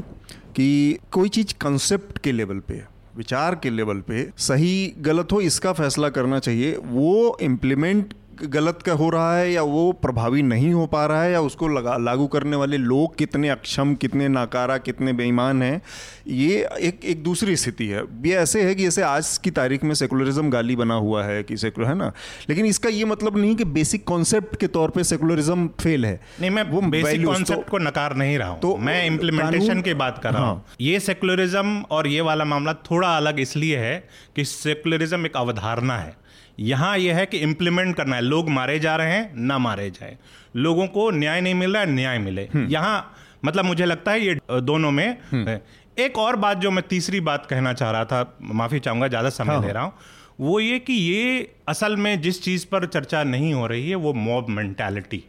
कि 0.55 0.98
कोई 1.12 1.29
चीज़ 1.29 1.53
कंसेप्ट 1.62 2.17
के 2.17 2.31
लेवल 2.31 2.59
पे, 2.59 2.81
विचार 3.17 3.55
के 3.55 3.69
लेवल 3.69 4.00
पे 4.00 4.29
सही 4.38 4.93
गलत 5.00 5.31
हो, 5.31 5.41
इसका 5.41 5.74
फैसला 5.74 6.09
करना 6.09 6.39
चाहिए, 6.39 6.75
वो 6.77 7.38
इम्प्लीमेंट 7.41 8.13
गलत 8.43 8.79
का 8.86 8.93
हो 8.93 9.10
रहा 9.10 9.38
है 9.38 9.51
या 9.51 9.62
वो 9.62 9.91
प्रभावी 9.91 10.41
नहीं 10.41 10.74
हो 10.74 10.86
पा 10.86 11.05
रहा 11.05 11.24
है 11.24 11.31
या 11.31 11.41
उसको 11.41 11.67
लगा 11.67 11.98
लागू 11.98 12.27
करने 12.27 12.55
वाले 12.55 12.77
लोग 12.77 13.17
कितने 13.17 13.50
अक्षम 13.50 13.96
कितने 13.96 14.27
नाकारा 14.27 14.77
कितने 14.77 15.13
बेईमान 15.13 15.63
हैं 15.63 15.81
ये 16.27 16.69
एक 16.79 17.00
एक 17.05 17.24
दूसरी 17.24 17.55
स्थिति 17.55 17.88
है। 17.88 18.03
ये 18.25 18.36
ऐसे 18.36 18.63
है 18.63 18.75
कि 18.75 18.84
जैसे 18.84 19.01
आज 19.01 19.38
की 19.38 19.51
तारीख 19.51 19.84
में 19.84 19.96
सेकुलरिज्म 19.96 20.50
गाली 20.50 20.75
बना 20.75 20.93
हुआ 20.93 21.24
है 21.24 21.43
कि 21.43 21.58
सेकुलर 21.58 21.88
है 21.88 21.96
ना? 21.96 22.13
लेकिन 22.50 22.65
इसका 22.65 22.89
ये 22.89 23.05
मतलब 23.05 23.38
नहीं 23.38 23.55
कि 23.55 23.63
बेसिक 23.63 24.03
कॉन्सेप्ट 24.03 24.55
के 24.55 24.67
तौर 24.67 24.89
पर 24.89 25.03
सेकुलरिज्म 25.03 25.67
फेल 25.67 26.05
है। 26.05 26.22
नहीं 26.41 26.50
मैं 26.50 26.63
वो 26.63 26.81
बेसिक 26.81 27.25
कॉन्सेप्ट 27.25 27.62
तो- 27.62 27.69
को 27.69 27.77
नकार 27.77 28.15
नहीं 28.15 28.38
रहा 28.38 28.50
हूँ। 28.50 28.60
तो 28.60 28.77
मैं 28.77 29.05
इम्प्लीमेंटेशन 29.05 29.81
की 29.81 29.93
बात 29.93 30.19
कर 30.24 30.34
रहा 30.34 30.41
हूँ। 30.41 30.48
हाँ। 30.48 30.65
ये 30.81 31.00
सेकुलरिज्म 31.00 31.81
और 31.91 32.08
ये 32.08 32.22
वाला 32.22 32.46
मामला 32.46 32.74
थोड़ा 32.74 33.17
अलग 33.17 33.39
इसलिए 33.39 33.77
है 33.77 34.08
कि 34.36 34.46
सेकुलरिज्म 34.46 35.25
एक 35.25 35.34
अवधारणा 35.36 35.98
है। 35.98 36.28
यहाँ 36.59 36.97
यह 36.97 37.17
है 37.17 37.25
कि 37.25 37.37
इम्प्लीमेंट 37.39 37.95
करना 37.95 38.15
है 38.15 38.21
लोग 38.21 38.49
मारे 38.49 38.77
जा 38.79 38.95
रहे 38.95 39.11
हैं 39.11 39.31
ना 39.37 39.57
मारे 39.57 39.89
जाए 39.91 40.17
लोगों 40.57 40.87
को 40.87 41.09
न्याय 41.11 41.41
नहीं 41.41 41.53
मिल 41.53 41.73
रहा 41.73 41.81
है 41.81 41.89
न्याय 41.89 42.17
मिले 42.19 42.47
हम्म। 42.53 42.67
यहाँ 42.67 43.13
मतलब 43.45 43.65
मुझे 43.65 43.85
लगता 43.85 44.11
है 44.11 44.21
ये 44.21 44.39
दोनों 44.61 44.91
में 44.91 45.17
हम्म। 45.31 45.57
एक 45.97 46.17
और 46.17 46.35
बात 46.35 46.57
जो 46.57 46.71
मैं 46.71 46.87
तीसरी 46.87 47.19
बात 47.21 47.45
कहना 47.45 47.73
चाह 47.73 47.91
रहा 47.91 48.05
था 48.05 48.37
माफ़ी 48.53 48.79
चाहूँगा 48.79 49.07
ज़्यादा 49.07 49.29
समय 49.31 49.53
हाँ, 49.53 49.61
ले 49.61 49.67
हाँ। 49.67 49.73
रहा 49.73 49.83
हूँ 49.83 49.93
वो 50.39 50.59
ये 50.59 50.77
कि 50.79 50.93
ये 50.93 51.55
असल 51.67 51.95
में 51.97 52.21
जिस 52.21 52.41
चीज़ 52.43 52.65
पर 52.65 52.85
चर्चा 52.85 53.23
नहीं 53.23 53.53
हो 53.53 53.65
रही 53.67 53.89
है 53.89 53.95
वो 53.95 54.13
मॉब 54.15 54.49
मेंटालिटी 54.49 55.23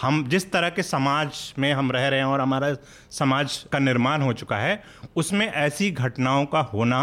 हम 0.00 0.24
जिस 0.28 0.50
तरह 0.52 0.68
के 0.68 0.82
समाज 0.82 1.52
में 1.58 1.72
हम 1.72 1.90
रह 1.92 2.06
रहे 2.08 2.18
हैं 2.18 2.26
और 2.26 2.40
हमारा 2.40 2.74
समाज 3.10 3.56
का 3.72 3.78
निर्माण 3.78 4.22
हो 4.22 4.32
चुका 4.32 4.56
है 4.56 4.82
उसमें 5.16 5.46
ऐसी 5.46 5.90
घटनाओं 5.90 6.46
का 6.46 6.60
होना 6.72 7.00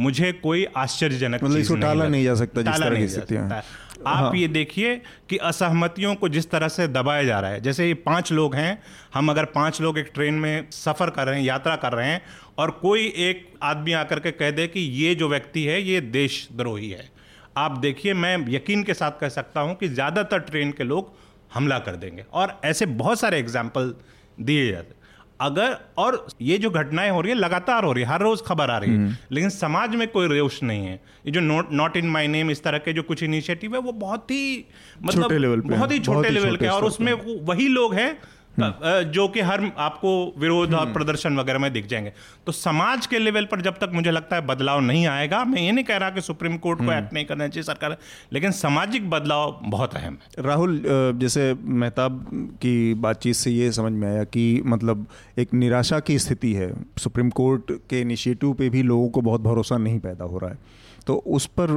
मुझे 0.00 0.32
कोई 0.32 0.64
आश्चर्यजनक 0.76 1.44
मतलब 1.44 1.58
इसको 1.58 1.76
टाला 1.76 2.08
नहीं 2.08 2.24
जा 2.24 2.34
सकता 2.34 2.62
जिस 2.62 2.72
टाला 2.72 2.86
तरह 2.86 2.96
की 2.96 3.02
नहीं 3.04 3.08
जा 3.08 3.20
सकता 3.20 3.34
हैं। 3.34 3.50
है। 3.50 3.62
आप 4.06 4.34
ये 4.34 4.48
देखिए 4.48 4.94
कि 5.28 5.36
असहमतियों 5.36 6.14
को 6.14 6.28
जिस 6.28 6.50
तरह 6.50 6.68
से 6.68 6.86
दबाया 6.88 7.24
जा 7.24 7.40
रहा 7.40 7.50
है 7.50 7.60
जैसे 7.60 7.86
ये 7.86 7.94
पाँच 7.94 8.32
लोग 8.32 8.54
हैं 8.54 8.82
हम 9.14 9.30
अगर 9.30 9.44
पाँच 9.44 9.80
लोग 9.80 9.98
एक 9.98 10.10
ट्रेन 10.14 10.34
में 10.34 10.70
सफ़र 10.72 11.10
कर 11.10 11.26
रहे 11.26 11.38
हैं 11.38 11.46
यात्रा 11.46 11.76
कर 11.76 11.92
रहे 11.92 12.08
हैं 12.08 12.22
और 12.58 12.70
कोई 12.70 13.06
एक 13.28 13.46
आदमी 13.62 13.92
आकर 13.92 14.20
के 14.20 14.30
कह 14.30 14.50
दे 14.50 14.66
कि 14.66 14.80
ये 14.80 15.14
जो 15.14 15.28
व्यक्ति 15.28 15.64
है 15.64 15.80
ये 15.82 16.00
देशद्रोही 16.00 16.90
है 16.90 17.08
आप 17.56 17.78
देखिए 17.78 18.14
मैं 18.14 18.36
यकीन 18.48 18.82
के 18.82 18.94
साथ 18.94 19.20
कह 19.20 19.28
सकता 19.28 19.60
हूँ 19.60 19.74
कि 19.74 19.88
ज़्यादातर 19.88 20.38
ट्रेन 20.38 20.70
के 20.72 20.84
लोग 20.84 21.12
हमला 21.54 21.78
कर 21.78 21.96
देंगे 21.96 22.24
और 22.32 22.60
ऐसे 22.64 22.86
बहुत 22.86 23.20
सारे 23.20 23.38
एग्ज़ाम्पल 23.38 23.94
दिए 24.40 24.70
जाते 24.72 24.94
अगर 25.40 25.76
और 25.98 26.26
ये 26.42 26.56
जो 26.58 26.70
घटनाएँ 26.72 27.10
हो 27.10 27.20
रही 27.20 27.32
है 27.32 27.38
लगातार 27.38 27.84
हो 27.84 27.92
रही 27.92 28.04
है 28.04 28.10
हर 28.10 28.20
रोज 28.20 28.42
खबर 28.46 28.70
आ 28.70 28.78
रही 28.78 28.90
हम्म। 28.90 29.08
है 29.08 29.18
लेकिन 29.32 29.50
समाज 29.50 29.94
में 29.94 30.06
कोई 30.08 30.26
रोष 30.30 30.62
नहीं 30.62 30.86
है 30.86 30.94
ये 31.26 31.32
जो 31.32 31.40
not 31.42 31.72
not 31.72 31.96
in 31.96 32.06
my 32.08 32.26
name 32.28 32.50
इस 32.50 32.62
तरह 32.64 32.78
के 32.78 32.92
जो 32.92 33.02
कुछ 33.02 33.22
इनिशिएटिव 33.22 33.74
है 33.74 33.80
वो 33.80 33.92
बहुत 34.00 34.30
ही 34.30 34.64
मतलब 35.02 35.62
बहुत 35.66 35.92
ही 35.92 35.98
छोटे 36.00 36.30
लेवल 36.30 36.56
के 36.56 36.68
और 36.68 36.84
उसमें 36.84 37.12
वही 37.44 37.68
लोग 37.70 37.94
हैं 37.94 38.10
जो 38.58 39.26
कि 39.28 39.40
हर 39.40 39.60
आपको 39.78 40.10
विरोध 40.38 40.74
और 40.74 40.92
प्रदर्शन 40.92 41.36
वगैरह 41.36 41.58
में 41.58 41.72
दिख 41.72 41.86
जाएँगे। 41.86 42.12
तो 42.46 42.52
समाज 42.52 43.06
के 43.06 43.18
लेवल 43.18 43.44
पर 43.44 43.60
जब 43.60 43.78
तक 43.78 43.90
मुझे 43.94 44.10
लगता 44.10 44.36
है 44.36 44.46
बदलाव 44.46 44.80
नहीं 44.80 45.06
आएगा 45.06 45.44
मैं 45.44 45.62
ये 45.62 45.72
नहीं 45.72 45.84
कह 45.84 45.96
रहा 45.96 46.10
कि 46.10 46.20
सुप्रीम 46.20 46.56
कोर्ट 46.56 46.78
को 46.78 46.92
एक्ट 46.92 47.12
नहीं 47.12 47.24
करना 47.24 47.48
चाहिए 47.48 47.64
सरकार 47.64 47.96
लेकिन 48.32 48.50
सामाजिक 48.52 49.08
बदलाव 49.10 49.58
बहुत 49.64 49.94
अहम 49.94 50.18
है। 50.22 50.44
राहुल 50.44 50.82
जैसे 51.16 51.54
मेहताब 51.54 52.26
की 52.62 52.94
बातचीत 52.96 53.34
से 53.34 53.50
ये 53.50 53.70
समझ 53.72 53.92
में 53.92 54.08
आया 54.08 54.24
कि 54.24 54.62
मतलब 54.66 55.06
एक 55.38 55.54
निराशा 55.54 56.00
की 56.00 56.18
स्थिति 56.18 56.52
है। 56.52 56.72
सुप्रीम 56.98 57.30
कोर्ट 57.30 57.72
के 57.90 58.00
इनिशिएटिव 58.00 58.52
पे 58.52 58.68
भी 58.70 58.82
लोगों 58.82 59.08
को 59.08 59.20
बहुत 59.20 59.40
भरोसा 59.40 59.78
नहीं 59.78 59.98
पैदा 59.98 60.24
हो 60.24 60.38
रहा 60.38 60.50
है। 60.50 60.58
तो 61.06 61.14
उस 61.26 61.46
पर 61.58 61.70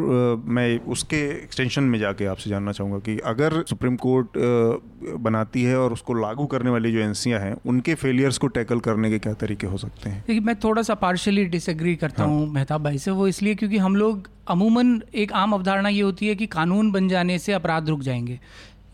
मैं 0.48 0.80
उसके 0.88 1.18
एक्सटेंशन 1.32 1.84
में 1.84 1.98
जाके 2.00 2.26
आपसे 2.26 2.50
जानना 2.50 2.72
चाहूँगा 2.72 2.98
कि 2.98 3.18
अगर 3.26 3.64
सुप्रीम 3.70 3.96
कोर्ट 3.96 4.38
बनाती 5.22 5.64
है 5.64 5.78
और 5.80 5.94
उसको 5.94 6.14
लागू 6.14 6.46
करने 6.46 6.70
वाली 6.70 6.92
जो 6.92 7.00
एजेंसियाँ 7.00 7.40
हैं 7.40 7.56
उनके 7.66 7.96
फेलियर्स 7.96 8.38
को 8.38 8.48
टैकल 8.48 8.80
करने 8.80 9.10
के 9.10 9.20
क्या 9.20 9.34
तरीके 9.34 9.68
हो 9.68 9.78
सकते 9.78 10.10
हैं? 10.10 10.24
देखिए 10.28 10.42
मैं 10.42 10.56
थोड़ा 10.56 10.82
सा 10.82 10.94
पार्शली 10.96 11.46
डिसएग्री 11.46 11.96
करता 11.96 12.24
हाँ। 12.24 12.32
हूँ। 12.32 12.48
मेहताब 12.54 12.84
भाई 12.84 12.98
से। 12.98 13.12
वो 13.12 13.28
इसलिए 13.28 13.56
क्योंकि 13.56 13.78
हम 13.78 13.96
लोग 13.96 14.30
अमूमन 14.48 15.02
एक 15.16 15.34
आम 15.34 15.54
अवधारणा 15.54 15.90
ये 15.90 16.02
होती 16.02 16.28
है 16.28 16.36
कि 16.36 16.46
कानून 16.48 16.92
बन 16.92 17.08
जाने 17.08 17.40
से 17.40 17.54
अपराध 17.54 17.90
रुक 17.90 18.02
जाएँगे। 18.02 18.40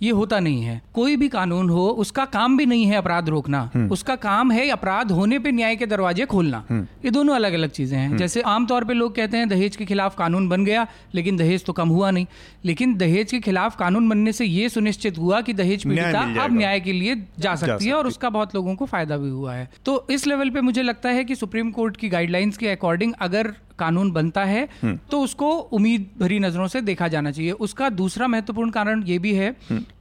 ये 0.02 0.12
होता 0.12 0.40
नहीं 0.40 0.62
है। 0.64 0.82
कोई 0.94 1.16
भी 1.16 1.28
कानून 1.30 1.70
हो 1.70 1.88
उसका 2.00 2.26
काम 2.28 2.58
भी 2.58 2.66
नहीं 2.66 2.86
है 2.86 2.98
अपराध 2.98 3.30
रोकना। 3.30 3.70
उसका 3.92 4.16
काम 4.18 4.52
है 4.52 4.68
अपराध 4.72 5.12
होने 5.12 5.40
पे 5.40 5.52
न्याय 5.52 5.76
के 5.76 5.86
दरवाजे 5.86 6.26
खोलना। 6.26 6.64
ये 7.06 7.12
दोनों 7.12 7.36
अलग 7.36 7.54
अलग 7.54 7.70
चीज़ें 7.72 7.98
हैं। 8.00 8.18
जैसे 8.18 8.42
आमतौर 8.48 8.84
पे 8.84 8.94
लोग 8.94 9.16
कहते 9.16 9.38
हैं 9.38 9.50
दहेज 9.50 9.76
के 9.76 9.86
खिलाफ 9.86 10.18
कानून 10.18 10.50
बन 10.50 10.66
गया 10.66 10.88
लेकिन 11.16 11.38
दहेज 11.38 11.66
तो 11.66 11.74
कम 11.74 11.90
हुआ 11.90 12.12
नहीं। 12.12 12.26
लेकिन 12.66 12.96
दहेज 12.98 13.32
के 13.32 13.40
खिलाफ 13.40 13.76
कानून 13.76 14.10
बनने 14.10 14.32
से 14.32 14.46
ये 14.46 14.70
सुनिश्चित 14.70 15.18
हुआ 15.18 15.42
कि 15.42 15.54
दहेज 15.54 15.84
पीड़िता 15.84 16.22
अब 16.44 16.58
न्याय 16.58 16.80
के 16.80 16.94
लिए 16.94 17.16
जा 17.40 17.56
सकती 17.56 17.86
है 17.86 17.94
और 17.94 18.08
उसका 18.08 18.30
बहुत 18.30 18.56
लोगों 18.56 18.76
को 18.76 18.86
फ़ायदा 18.86 19.18
भी 19.18 19.30
हुआ 19.30 19.54
है। 19.54 19.70
तो 19.86 20.06
इस 20.12 20.28
लेवल 20.28 20.50
पे 20.50 20.62
मुझे 20.62 20.84
लगता 20.84 21.10
है 21.10 21.24
कि 21.24 21.36
सुप्रीम 21.36 21.72
कोर्ट 21.72 21.98
की 21.98 22.10
गाइडलाइंस 22.10 22.58
के 22.58 22.68
अकॉर्डिंग 22.68 23.14
अगर 23.22 23.54
कानून 23.80 24.12
बनता 24.12 24.44
है 24.46 24.68
तो 25.12 25.22
उसको 25.22 25.52
उम्मीद 25.72 26.10
भरी 26.20 26.40
नज़रों 26.40 26.68
से 26.68 26.82
देखा 26.84 27.08
जाना 27.10 27.32
चाहिए। 27.32 27.52
उसका 27.62 27.90
दूसरा 27.92 28.28
महत्वपूर्ण 28.30 28.70
कारण 28.72 29.04
ये 29.04 29.18
भी 29.20 29.34
है 29.34 29.54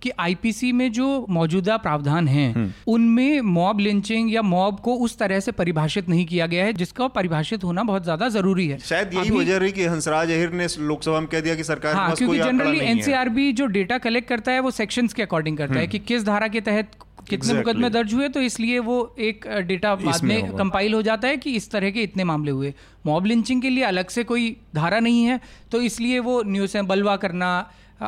कि 0.03 0.11
आईपीसी 0.21 0.73
में 0.73 0.91
जो 0.93 1.09
मौजूदा 1.31 1.77
प्रावधान 1.79 2.29
हैं 2.29 2.75
उनमें 2.89 3.41
मॉब 3.51 3.81
लिंचिंग 3.81 4.33
या 4.33 4.43
मॉब 4.45 4.81
को 4.81 4.95
उस 4.99 5.19
तरह 5.19 5.41
से 5.41 5.53
परिभाषित 5.55 6.09
नहीं 6.09 6.27
किया 6.27 6.47
गया 6.47 6.65
है 6.65 6.73
जिसका 6.75 7.09
परिभाषित 7.11 7.65
होना 7.65 7.83
बहुत 7.85 8.03
ज़्यादा 8.05 8.29
ज़रूरी 8.31 8.67
है। 8.69 8.79
शायद 8.81 9.15
यही 9.15 9.31
वजह 9.33 9.57
रही 9.59 9.73
कि 9.73 9.85
हंसराज 9.87 10.31
अहिर 10.31 10.53
ने 10.53 10.67
लोकसभा 10.81 11.21
में 11.21 11.29
कह 11.29 11.41
दिया 11.41 11.55
कि 11.55 11.65
सरकार 11.65 11.95
हाँ 11.95 12.15
क्योंकि 12.15 12.39
जनरली 12.39 12.79
एनसीआरबी 12.87 13.53
जो 13.53 13.67
डेटा 13.75 13.99
कलेक्ट 14.01 14.29
करता 14.29 14.53
है 14.53 14.61
वो 14.61 14.71
सेक्शंस 14.73 15.13
के 15.13 15.23
अकॉर्डिंग 15.23 15.59
करता 15.59 15.79
है 15.79 15.87
कि 15.87 15.99
किस 16.09 16.25
धारा 16.25 16.49
के 16.49 16.61
तहत 16.63 16.91
कितने 17.29 17.49
Exactly. 17.49 17.67
मुकदमे 17.67 17.91
दर्ज 17.91 18.15
हुए 18.15 18.29
तो 18.29 18.41
इसलिए 18.43 18.79
वो 18.81 18.99
एक 19.21 19.47
डेटा 19.67 19.95
बाद 19.97 20.25
में 20.25 20.57
कंपाइल 20.57 20.95
हो 20.95 21.03
जाता 21.03 21.29
है 21.29 21.37
कि 21.37 21.53
इस 21.53 21.71
तरह 21.71 21.91
के 21.91 22.03
इतने 22.03 22.25
मामले 22.25 22.51
हुए। 22.51 22.73
मॉब 23.07 23.27
लिंचिंग 23.27 23.63
के 23.63 23.71
लिए 23.71 23.85
अलग 23.87 24.09
से 24.11 24.25
कोई 24.25 24.57
धारा 24.75 25.01
नहीं 25.01 25.25
है 25.25 25.41
तो 25.73 25.81
इसलिए 25.83 26.19
वो 26.21 26.43
न्यूज़ 26.47 26.79
बलवा 26.89 27.17
करना 27.17 27.51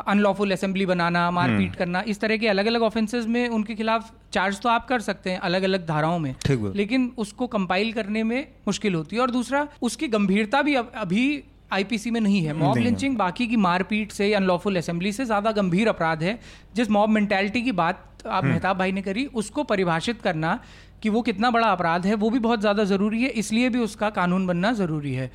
अनलॉफुल 0.07 0.51
असेंबली 0.51 0.85
बनाना 0.85 1.29
मारपीट 1.31 1.75
करना 1.75 2.03
इस 2.07 2.19
तरह 2.19 2.37
के 2.37 2.47
अलग 2.47 2.65
अलग 2.65 2.81
ऑफेंसेज 2.81 3.25
में 3.27 3.47
उनके 3.49 3.75
खिलाफ 3.75 4.11
चार्ज 4.33 4.59
तो 4.61 4.69
आप 4.69 4.87
कर 4.87 5.01
सकते 5.01 5.29
हैं 5.29 5.39
अलग 5.41 5.63
अलग 5.63 5.87
धाराओं 5.87 6.19
में। 6.19 6.35
लेकिन 6.75 7.11
उसको 7.17 7.47
कंपाइल 7.49 7.91
करने 7.93 8.23
में 8.23 8.47
मुश्किल 8.67 8.95
होती 8.95 9.15
है। 9.15 9.21
और 9.21 9.31
दूसरा 9.31 9.67
उसकी 9.81 10.07
गंभीरता 10.09 10.61
भी 10.61 10.75
अभी 10.75 11.43
आईपीसी 11.73 12.11
में 12.11 12.19
नहीं 12.21 12.41
है। 12.43 12.53
मॉब 12.53 12.77
लिंचिंग 12.77 13.17
बाकी 13.17 13.47
की 13.47 13.55
मारपीट 13.57 14.11
से 14.11 14.33
अनलॉफुल 14.33 14.77
असेंबली 14.77 15.11
से 15.11 15.25
ज़्यादा 15.25 15.51
गंभीर 15.51 15.87
अपराध 15.87 16.23
है 16.23 16.39
जिस 16.75 16.89
मॉब 16.91 17.09
मेंटेलिटी 17.09 17.61
की 17.61 17.71
बात 17.73 18.03
आप 18.27 18.43
मेहताब 18.43 18.77
भाई 18.77 18.91
ने 18.91 19.01
करी 19.01 19.25
उसको 19.25 19.63
परिभाषित 19.63 20.21
करना 20.21 20.59
कि 21.03 21.09
वो 21.09 21.21
कितना 21.21 21.49
बड़ा 21.51 21.67
अपराध 21.69 22.05
है 22.05 22.15
वो 22.15 22.29
भी 22.29 22.39
बहुत 22.39 22.59
ज़्यादा 22.61 22.83
ज़रूरी 22.83 23.21
है 23.23 23.29
इसलिए 23.41 23.69
भी 23.69 23.79
उसका 23.79 24.09
कानून 24.11 24.47
बनना 24.47 24.71
ज़रूरी 24.73 25.13
है। 25.13 25.29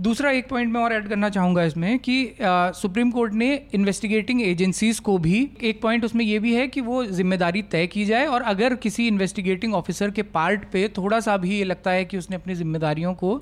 दूसरा 0.00 0.30
एक 0.32 0.48
पॉइंट 0.48 0.72
मैं 0.72 0.80
और 0.80 0.92
ऐड 0.92 1.08
करना 1.08 1.28
चाहूँगा 1.30 1.64
इसमें 1.64 1.98
कि 1.98 2.24
अ, 2.24 2.72
सुप्रीम 2.72 3.10
कोर्ट 3.10 3.34
ने 3.34 3.50
इन्वेस्टिगेटिंग 3.74 4.42
एजेंसीज 4.42 4.98
को 5.00 5.16
भी 5.18 5.48
एक 5.62 5.80
पॉइंट 5.82 6.04
उसमें 6.04 6.24
ये 6.24 6.38
भी 6.38 6.54
है 6.54 6.66
कि 6.68 6.80
वो 6.80 7.04
ज़िम्मेदारी 7.04 7.62
तय 7.72 7.86
की 7.86 8.04
जाए 8.04 8.26
और 8.26 8.42
अगर 8.44 8.74
किसी 8.78 9.06
इन्वेस्टिगेटिंग 9.08 9.74
ऑफिसर 9.74 10.10
के 10.10 10.22
पार्ट 10.30 10.64
पे 10.72 10.86
थोड़ा 10.96 11.20
सा 11.20 11.36
भी 11.36 11.56
ये 11.58 11.64
लगता 11.64 11.90
है 11.90 12.04
कि 12.04 12.18
उसने 12.18 12.36
अपनी 12.36 12.54
जिम्मेदारियों 12.54 13.14
को 13.14 13.40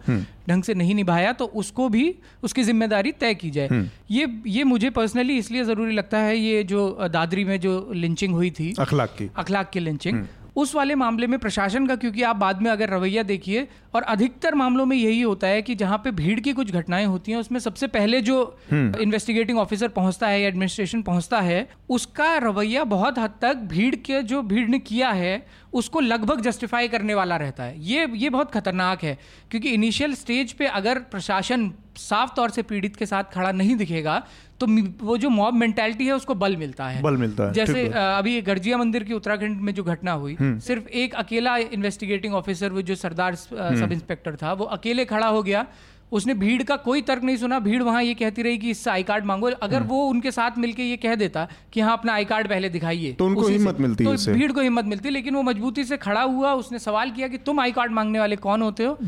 ढंग 0.49 0.63
से 0.63 0.75
नहीं 0.75 0.95
निभाया 0.95 1.33
तो 1.33 1.45
उसको 1.57 1.89
भी 1.89 2.15
उसकी 2.43 2.63
ज़िम्मेदारी 2.63 3.13
तय 3.13 3.35
की 3.35 3.51
जाए। 3.51 3.83
ये 4.11 4.27
ये 4.47 4.65
मुझे 4.65 4.91
पर्सनली 4.91 5.37
इसलिए 5.39 5.65
ज़रूरी 5.65 5.95
लगता 5.95 6.19
है 6.19 6.37
ये 6.39 6.63
जो 6.65 7.09
दादरी 7.13 7.45
में 7.45 7.59
जो 7.61 7.73
लिंचिंग 7.95 8.35
हुई 8.35 8.51
थी 8.51 8.73
अखलाक 8.79 9.15
की। 9.19 9.29
अखलाक 9.37 9.71
की 9.71 9.81
लिंचिंग 9.81 10.25
उस 10.59 10.75
वाले 10.75 10.95
मामले 10.95 11.27
में 11.27 11.39
प्रशासन 11.39 11.87
का 11.87 11.97
क्योंकि 11.97 12.23
आप 12.23 12.37
बाद 12.37 12.63
में 12.63 12.71
अगर 12.71 12.91
रवैया 12.91 13.23
देखिए 13.23 13.67
और 13.95 14.03
अधिकतर 14.03 14.55
मामलों 14.55 14.87
में 14.87 14.97
यही 14.97 15.21
होता 15.21 15.47
है 15.47 15.63
कि 15.63 15.75
जहाँ 15.75 15.99
पे 15.99 16.11
भीड़ 16.11 16.39
की 16.41 16.53
कुछ 16.53 16.73
घटनाएँ 16.73 17.05
होती 17.07 17.33
हैं 17.33 17.39
उसमें 17.39 17.59
सबसे 17.61 17.87
पहले 17.87 18.21
जो 18.21 18.39
इन्वेस्टिगेटिंग 18.73 19.59
ऑफिसर 19.59 19.89
पहुँचता 19.89 20.29
है 20.29 20.41
या 20.41 20.49
एडमिनिस्ट्रेशन 20.49 21.03
पहुँचता 21.03 21.41
है 21.41 21.69
उसका 21.89 22.37
रवैया 22.39 22.85
बहुत 22.85 23.19
हद 23.19 23.35
तक 23.43 23.57
भीड़ 23.67 23.95
के 23.95 24.23
जो 24.23 24.43
भीड़ 24.43 24.69
ने 24.69 24.79
किया 24.79 25.11
है 25.11 25.47
उसको 25.73 26.01
लगभग 26.01 26.41
जस्टिफाई 26.41 26.89
करने 26.89 27.15
वाला 27.15 27.37
रहता 27.37 27.63
है। 27.63 27.81
ये 27.85 28.07
ये 28.15 28.31
बहुत 28.31 28.51
खतरनाक 28.53 29.03
है 29.05 29.19
क्योंकि 29.51 29.71
इनिशियल 29.71 30.15
स्टेज 30.15 30.53
पे 30.53 30.67
अगर 30.67 30.99
प्रशासन 31.11 31.71
साफ़ 31.99 32.35
तौर 32.37 32.51
से 32.51 32.63
पीड़ित 32.63 32.97
के 32.97 33.07
साथ 33.07 33.25
खड़ा 33.33 33.53
नहीं 33.53 33.77
दिखेगा 33.77 34.23
तो 34.61 34.67
वो 35.03 35.17
जो 35.17 35.29
मॉब 35.31 35.55
मेंटालिटी 35.55 36.07
है 36.07 36.13
उसको 36.13 36.35
बल 36.37 36.57
मिलता 36.57 36.89
है। 36.89 37.03
बल 37.03 37.17
मिलता 37.17 37.45
है, 37.45 37.53
जैसे 37.53 37.85
अभी 37.89 38.41
गर्जिया 38.43 38.79
मंदिर 38.79 39.05
की 39.05 39.15
उत्तराखंड 39.15 39.61
में 39.61 39.73
जो 39.75 39.85
घटना 39.85 40.13
हुई 40.15 40.37
सिर्फ़ 40.41 40.89
एक 40.95 41.15
अकेला 41.17 41.57
इन्वेस्टिगेटिंग 41.59 42.35
ऑफिसर 42.35 42.73
वो 42.73 42.83
जो 42.83 42.95
सरदार 42.97 43.35
सब 43.35 43.93
इंस्पेक्टर 43.93 44.37
था 44.37 44.53
वो 44.53 44.65
अकेले 44.77 45.05
खड़ा 45.05 45.27
हो 45.29 45.43
गया 45.43 45.67
उसने 46.13 46.35
भीड़ 46.35 46.63
का 46.63 46.77
कोई 46.79 47.03
तर्क 47.03 47.23
नहीं 47.23 47.37
सुना 47.37 47.59
भीड़ 47.61 47.83
वहाँ 47.83 48.03
ये 48.03 48.15
कहती 48.15 48.43
रही 48.43 48.59
कि 48.59 48.71
इससे 48.71 48.91
आई 48.91 49.03
कार्ड 49.03 49.25
मांगो। 49.25 49.51
अगर 49.63 49.83
वो 49.83 50.05
उनके 50.07 50.31
साथ 50.31 50.59
मिलकर 50.59 50.83
ये 50.83 50.97
कह 50.97 51.15
देता 51.15 51.47
कि 51.73 51.81
हाँ 51.81 51.93
अपना 51.93 52.13
आई 52.13 52.25
कार्ड 52.25 52.49
पहले 52.49 52.69
दिखाइए। 52.69 53.13
तो 53.13 53.27
उनको 53.27 53.47
हिम्मत 53.49 53.81
मिलती 53.81 54.05
तो 54.05 54.33
भीड़ 54.33 54.53
को 54.53 54.61
हिम्मत 54.61 54.85
मिलती 54.85 55.11
लेकिन 55.11 55.35
वो 55.35 55.43
मजबूती 55.43 55.85
से 55.85 55.97
खड़ा 55.99 56.23
हुआ 56.23 56.53
उसने 56.55 56.79
सवाल 56.79 57.11
किया 57.11 57.29
कि 57.29 57.39
तुम 57.39 57.61
आई 57.61 57.73
कार्ड 57.73 57.93
मांगने 57.93 58.19
वाले 58.19 58.37
कौन 58.39 58.63
होते 58.63 58.85
हो? 58.85 58.99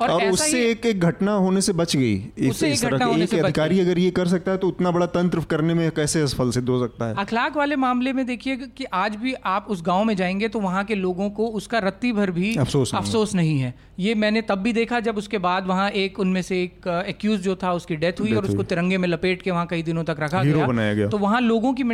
और, 0.00 0.10
और 0.10 0.24
उससे 0.24 0.60
एक 0.70 0.86
एक 0.86 1.00
घटना 1.00 1.32
होने 1.36 1.60
से 1.60 1.72
बच 1.72 1.96
गई। 1.96 2.14
इस, 2.14 2.62
इस 2.62 2.62
एक 2.62 2.80
तरह 2.80 2.98
के 2.98 3.22
एक 3.22 3.34
अधिकारी 3.34 3.80
अगर 3.80 3.98
ये 3.98 4.10
कर 4.10 4.28
सकता 4.28 4.52
है 4.52 4.58
तो 4.58 4.68
उतना 4.68 4.90
बड़ा 4.90 5.06
तंत्र 5.08 5.40
करने 5.50 5.74
में 5.74 5.90
कैसे 5.90 6.20
असफल 6.20 6.50
सिद्ध 6.50 6.68
हो 6.68 6.78
सकता 6.80 7.08
है? 7.08 7.14
अखलाक 7.16 7.56
वाले 7.56 7.76
मामले 7.76 8.12
में 8.12 8.24
देखिए 8.26 8.56
कि 8.56 8.84
आज 8.94 9.16
भी 9.16 9.34
आप 9.46 9.66
उस 9.68 9.82
गाँव 9.82 10.04
में 10.04 10.14
जाएँगे 10.16 10.48
तो 10.48 10.60
वहाँ 10.60 10.84
के 10.84 10.94
लोगों 10.94 11.30
को 11.30 11.46
उसका 11.58 11.78
रत्ती 11.78 12.12
भर 12.12 12.30
भी 12.30 12.54
अफसोस 12.56 12.92
नहीं 12.94 13.02
है। 13.02 13.06
अफसोस 13.06 13.34
नहीं 13.34 13.58
है। 13.60 13.74
ये 13.98 14.14
मैंने 14.14 14.42
तब 14.42 14.58
भी 14.58 14.72
देखा 14.72 15.00
जब 15.00 15.16
उसके 15.16 15.38
बाद 15.38 15.66
वहाँ 15.66 15.88
एक 15.92 16.18
उनमें 16.20 16.40
से 16.42 16.62
एक 16.62 16.86
एक्यूज 17.08 17.40
जो 17.40 17.56
था 17.56 17.72
उसकी 17.72 17.96
डेथ 17.96 18.20
हुई 18.20 18.32
और 18.32 18.44
उसको 18.44 18.62
तिरंगे 18.62 18.98
में 18.98 19.08
लपेट 19.08 19.42
के 19.42 19.50
वहाँ 19.50 19.66
कई 19.66 19.82
दिनों 19.82 20.04
तक 20.04 20.16
रखा 20.20 20.42
गया। 20.44 21.08
तो 21.08 21.18
वहाँ 21.18 21.40
लोगों 21.40 21.72
की 21.74 21.84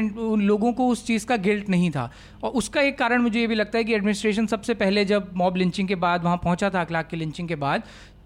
लोगों 0.44 0.72
को 0.72 0.88
उस 0.88 1.06
चीज़ 1.06 1.26
का 1.26 1.36
गिल्ट 1.38 1.68
नहीं 1.68 1.90
था। 1.90 2.10
और 2.44 2.50
उसका 2.52 2.80
एक 2.80 2.98
कारण 2.98 3.22
मुझे 3.22 3.40
ये 3.40 3.46
भी 3.46 3.54
लगता 3.54 3.78
है 3.78 3.84
कि 3.84 3.94
एडमिनिस्ट्रेशन 3.94 4.46
सबसे 4.46 4.74
पहले 4.74 5.04
जब 5.04 5.30
मॉब 5.36 5.56
लिंचिंग 5.56 5.88
के 5.88 5.94
बाद 5.96 6.24
वहाँ 6.24 6.36
पहुँचा 6.36 6.70
था 6.70 6.80
अखलाक 6.80 7.08
की 7.08 7.16
लिंचिंग 7.16 7.48
के 7.48 7.54
बाद 7.56 7.82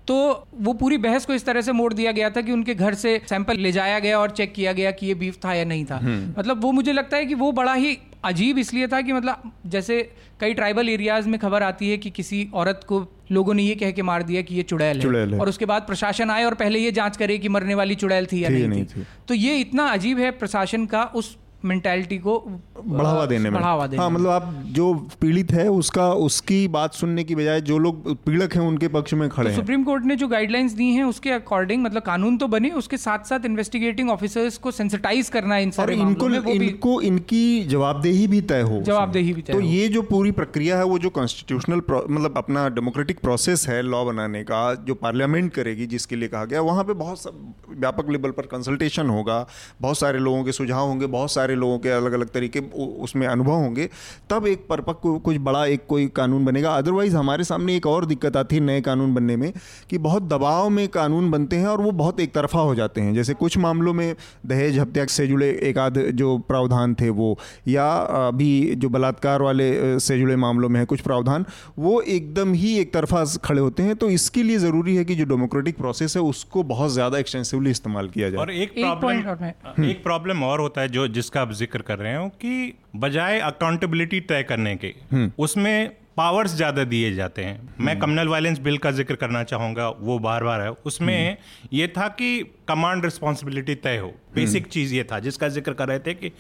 तो 0.09 0.47
वो 0.61 0.73
पूरी 0.73 0.99
बहस 0.99 1.27
को 1.27 1.35
इस 1.35 1.45
तरह 1.45 1.61
से 1.61 1.73
मोड़ 1.73 1.95
दिया 1.95 2.12
गया 2.12 2.31
था 2.31 2.41
कि 2.41 2.53
उनके 2.53 2.75
घर 2.75 2.95
से 2.95 3.21
सैंपल 3.29 3.57
ले 3.57 3.73
जाया 3.73 3.99
गया 3.99 4.19
और 4.19 4.31
चेक 4.31 4.53
किया 4.53 4.73
गया 4.73 4.91
कि 4.91 5.07
ये 5.07 5.15
बीफ 5.15 5.37
था 5.45 5.55
या 5.55 5.65
नहीं 5.65 5.85
था 5.85 6.00
मतलब 6.38 6.62
वो 6.62 6.73
मुझे 6.73 6.93
लगता 6.93 7.17
है 7.17 7.27
कि 7.27 7.35
वो 7.35 7.53
बड़ा 7.53 7.75
ही 7.75 7.99
अजीब 8.25 8.59
इसलिए 8.59 8.87
था 8.87 9.00
कि 9.00 9.12
मतलब 9.12 9.53
जैसे 9.67 10.12
कई 10.41 10.55
ट्राइबल 10.55 10.88
एरियाज़ 10.88 11.29
में 11.29 11.41
खबर 11.41 11.62
आती 11.62 11.91
है 11.91 11.99
कि 11.99 12.11
किसी 12.11 12.49
औरत 12.55 12.81
को 12.88 13.07
लोगों 13.33 13.55
ने 13.55 13.62
ये 13.62 13.75
कह 13.75 13.91
के 13.91 14.03
मार 14.03 14.23
दिया 14.23 14.43
कि 14.43 14.55
ये 14.55 14.62
चुड़ैल 14.62 15.03
चुड़ैल 15.03 15.29
है 15.29 15.35
है। 15.35 15.41
और 15.41 15.49
उसके 15.49 15.65
बाद 15.65 15.83
प्रशासन 15.83 16.31
आए 16.31 16.45
और 16.45 16.55
पहले 16.55 16.79
ये 16.79 16.91
जाँच 16.91 17.17
करे 17.17 17.38
कि 17.38 17.49
मरने 17.49 17.75
वाली 17.75 17.95
चुड़ैल 17.95 18.27
थी 18.27 18.45
या 18.45 18.49
थी 18.49 18.53
या 18.53 18.59
नहीं, 18.59 18.69
नहीं 18.69 18.85
थी 18.85 19.00
थी। 19.00 19.07
तो 19.29 19.35
ये 19.35 19.57
इतना 19.57 19.87
अजीब 19.87 20.19
है 20.19 20.31
प्रशासन 20.31 20.87
का 20.87 21.03
उस 21.03 21.37
मेंटालिटी 21.65 22.19
को 22.19 22.38
बढ़ावा 22.87 23.25
देने 23.27 23.50
में। 23.50 23.53
बढ़ावा 23.53 23.87
देने 23.87 24.03
हाँ 24.03 24.11
मतलब 24.11 24.31
आप 24.31 24.53
जो 24.67 24.93
पीड़ित 25.21 25.53
है 25.53 25.69
उसका 25.69 26.12
उसकी 26.27 26.67
बात 26.69 26.95
सुनने 26.95 27.25
की 27.25 27.35
बजाय 27.35 27.61
जो 27.61 27.79
लोग 27.79 28.15
पीड़क 28.25 28.55
हैं 28.55 28.62
उनके 28.62 28.88
पक्ष 28.88 29.15
में 29.15 29.29
खड़े 29.29 29.45
तो 29.45 29.50
हैं। 29.50 29.57
सुप्रीम 29.57 29.85
कोर्ट 29.85 30.05
ने 30.05 30.17
जो 30.17 30.29
गाइडलाइंस 30.29 30.73
दी 30.73 30.87
हैं 30.87 31.05
उसके 31.05 31.31
अकॉर्डिंग 31.31 31.83
मतलब 31.85 32.03
कानून 32.03 32.37
तो 32.37 32.47
बने 32.49 32.71
उसके 32.71 32.97
साथ 32.97 33.25
साथ 33.25 33.47
इन्वेस्टिगेटिंग 33.47 34.11
ऑफिसर्स 34.11 34.59
को 34.59 34.71
सेंसिटाइज 34.71 35.29
करना 35.29 35.55
है 35.55 35.62
इन 35.62 35.69
और 35.69 35.73
सारे 35.73 35.95
इनको 35.95 36.29
में 36.29 36.38
वो 36.38 36.53
भी 36.53 36.67
इनको 36.67 37.00
इनकी 37.00 37.65
जवाबदेही 37.65 38.27
भी 38.27 38.41
तय 38.41 38.61
हो 38.61 38.81
जवाबदेही 38.83 39.33
भी 39.33 39.43
तय 39.43 39.53
तो 39.53 39.61
ये 39.61 39.88
जो 39.88 40.03
पूरी 40.03 40.31
प्रक्रिया 40.31 40.79
है 40.79 40.85
वो 40.85 40.99
जो 40.99 41.11
कॉन्स्टिट्यूशनल 41.11 41.83
मतलब 41.91 42.35
अपना 42.37 42.69
डेमोक्रेटिक 42.69 43.21
प्रोसेस 43.21 43.67
है 43.69 43.83
लॉ 43.83 44.05
बनाने 44.05 44.43
का 44.43 44.62
जो 44.75 44.95
पार्लियामेंट 44.95 45.53
करेगी 45.53 45.87
जिसके 45.87 46.17
लिए 46.17 46.29
कहा 46.29 46.45
गया 46.45 46.61
वहाँ 46.61 46.85
पे 46.85 46.93
बहुत 46.95 47.23
व्यापक 47.71 48.11
लेवल 48.11 48.31
पर 48.31 48.47
कंसल्टेशन 48.47 49.09
होगा 49.09 49.47
बहुत 49.81 49.99
सारे 49.99 50.19
लोगों 50.19 50.45
के 50.45 50.53
सुझाव 50.53 50.87
होंगे 50.87 51.07
बहुत 51.07 51.33
सारे 51.33 51.48
लोगों 51.55 51.78
के 51.78 51.88
अलग 51.90 52.12
अलग 52.12 52.28
तरीके 52.31 52.61
उसमें 53.02 53.26
अनुभव 53.26 53.52
होंगे। 53.55 53.88
तब 54.31 54.47
एक 54.47 54.67
परिपक्व 54.69 55.19
कुछ 55.21 55.37
बड़ा 55.40 55.64
एक 55.67 55.87
कोई 55.88 56.07
कानून 56.17 56.45
बनेगा। 56.45 56.75
अदरवाइज़ 56.75 57.17
हमारे 57.17 57.45
सामने 57.45 57.76
एक 57.76 57.87
और 57.87 58.07
दिक्कत 58.07 58.37
आती 58.37 58.57
है 58.57 58.62
नए 58.62 58.81
कानून 58.81 59.14
बनने 59.14 59.37
में 59.37 59.52
कि 59.90 59.99
बहुत 60.00 60.23
दबाव 60.25 60.69
में 60.71 60.87
कानून 60.90 61.31
बनते 61.31 61.57
हैं 61.57 61.67
और 61.67 61.81
वो 61.81 61.90
बहुत 61.95 62.21
एक 62.21 62.33
तरफा 62.35 62.61
हो 62.61 62.75
जाते 62.75 63.00
हैं। 63.00 63.14
जैसे 63.14 63.35
कुछ 63.37 63.59
मामलों 63.59 63.94
में 63.94 64.14
दहेज 64.46 64.79
हत्या 64.79 65.05
से 65.09 65.27
जुड़े 65.27 65.51
एक 65.62 65.79
आध 65.79 65.99
जो 66.14 66.37
प्रावधान 66.49 66.94
थे 66.94 67.09
वो 67.11 67.37
या 67.68 67.87
अभी 68.18 68.75
जो 68.77 68.88
बलात्कार 68.88 69.42
वाले 69.42 69.99
से 70.01 70.18
जुड़े 70.18 70.37
मामलों 70.38 70.68
में 70.68 70.79
है 70.81 70.87
कुछ 70.87 71.01
प्रावधान 71.01 71.44
वो 71.79 72.01
एकदम 72.03 72.53
ही 72.55 72.77
एक 72.79 72.92
तरफा 72.92 73.25
खड़े 73.44 73.61
होते 73.61 73.83
हैं। 73.83 73.96
तो 73.96 74.09
इसके 74.11 74.42
लिए 74.42 74.59
ज़रूरी 74.59 74.96
है 74.96 75.05
कि 75.05 75.14
जो 75.14 75.25
डेमोक्रेटिक 75.27 75.77
प्रोसेस 75.77 76.16
है 76.16 76.23
उसको 76.25 76.62
बहुत 76.64 76.90
ज़्यादा 76.90 77.18
एक्सटेंसिवली 77.18 77.70
इस्तेमाल 77.70 78.09
किया 78.09 78.31
जाए। 78.31 78.57
एक 78.57 78.79
एक 78.79 78.99
प्रॉब्लम 79.01 79.85
एक 79.85 80.03
प्रॉब्लम 80.03 80.42
और 80.44 80.61
होता 80.61 80.81
है 80.81 80.88
जो 80.88 81.07
जिसका 81.11 81.38
आप 81.38 81.53
ज़िक्र 81.53 81.83
कर 81.83 81.98
रहे 81.98 82.14
हो 82.16 82.29
कि 82.42 82.74
बजाय 82.96 83.38
अकाउंटेबिलिटी 83.40 84.20
तय 84.22 84.42
करने 84.42 84.77
के 84.77 84.94
उसमें 85.38 85.90
पावर्स 86.16 86.55
ज़्यादा 86.57 86.85
दिए 86.85 87.12
जाते 87.14 87.44
हैं। 87.44 87.74
मैं 87.81 87.98
कम्युनल 87.98 88.29
वायलेंस 88.29 88.59
बिल 88.59 88.79
का 88.79 88.90
ज़िक्र 88.90 89.14
करना 89.14 89.42
चाहूँगा 89.44 89.88
वो 89.90 90.18
बार 90.18 90.44
बार 90.44 90.61
है। 90.61 90.70
उसमें 90.87 91.37
ये 91.72 91.88
था 91.88 92.09
कि 92.11 92.38
कमांड 92.68 93.05
रिस्पॉन्सिबिलिटी 93.05 93.74
तय 93.77 93.96
हो। 93.96 94.09
बेसिक 94.35 94.66
चीज़ 94.66 94.94
ये 94.94 95.05
था 95.05 95.18
जिसका 95.20 95.48
ज़िक्र 95.48 95.72
कर 95.72 95.88
रहे 95.88 95.98
थे 95.98 96.14
कि 96.14 96.33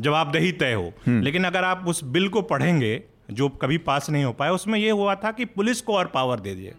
जवाबदेही 0.00 0.52
तय 0.54 0.72
हो। 0.72 0.92
लेकिन 1.08 1.44
अगर 1.44 1.64
आप 1.64 1.84
उस 1.88 2.02
बिल 2.06 2.28
को 2.28 2.42
पढ़ेंगे 2.44 3.00
जो 3.30 3.48
कभी 3.60 3.78
पास 3.80 4.10
नहीं 4.10 4.24
हो 4.24 4.32
पाया 4.32 4.52
उसमें 4.52 4.78
यह 4.78 4.92
हुआ 4.92 5.14
था 5.14 5.30
कि 5.32 5.44
पुलिस 5.46 5.80
को 5.80 5.94
और 5.94 6.06
पावर 6.06 6.40
दे 6.40 6.54
दिए। 6.54 6.74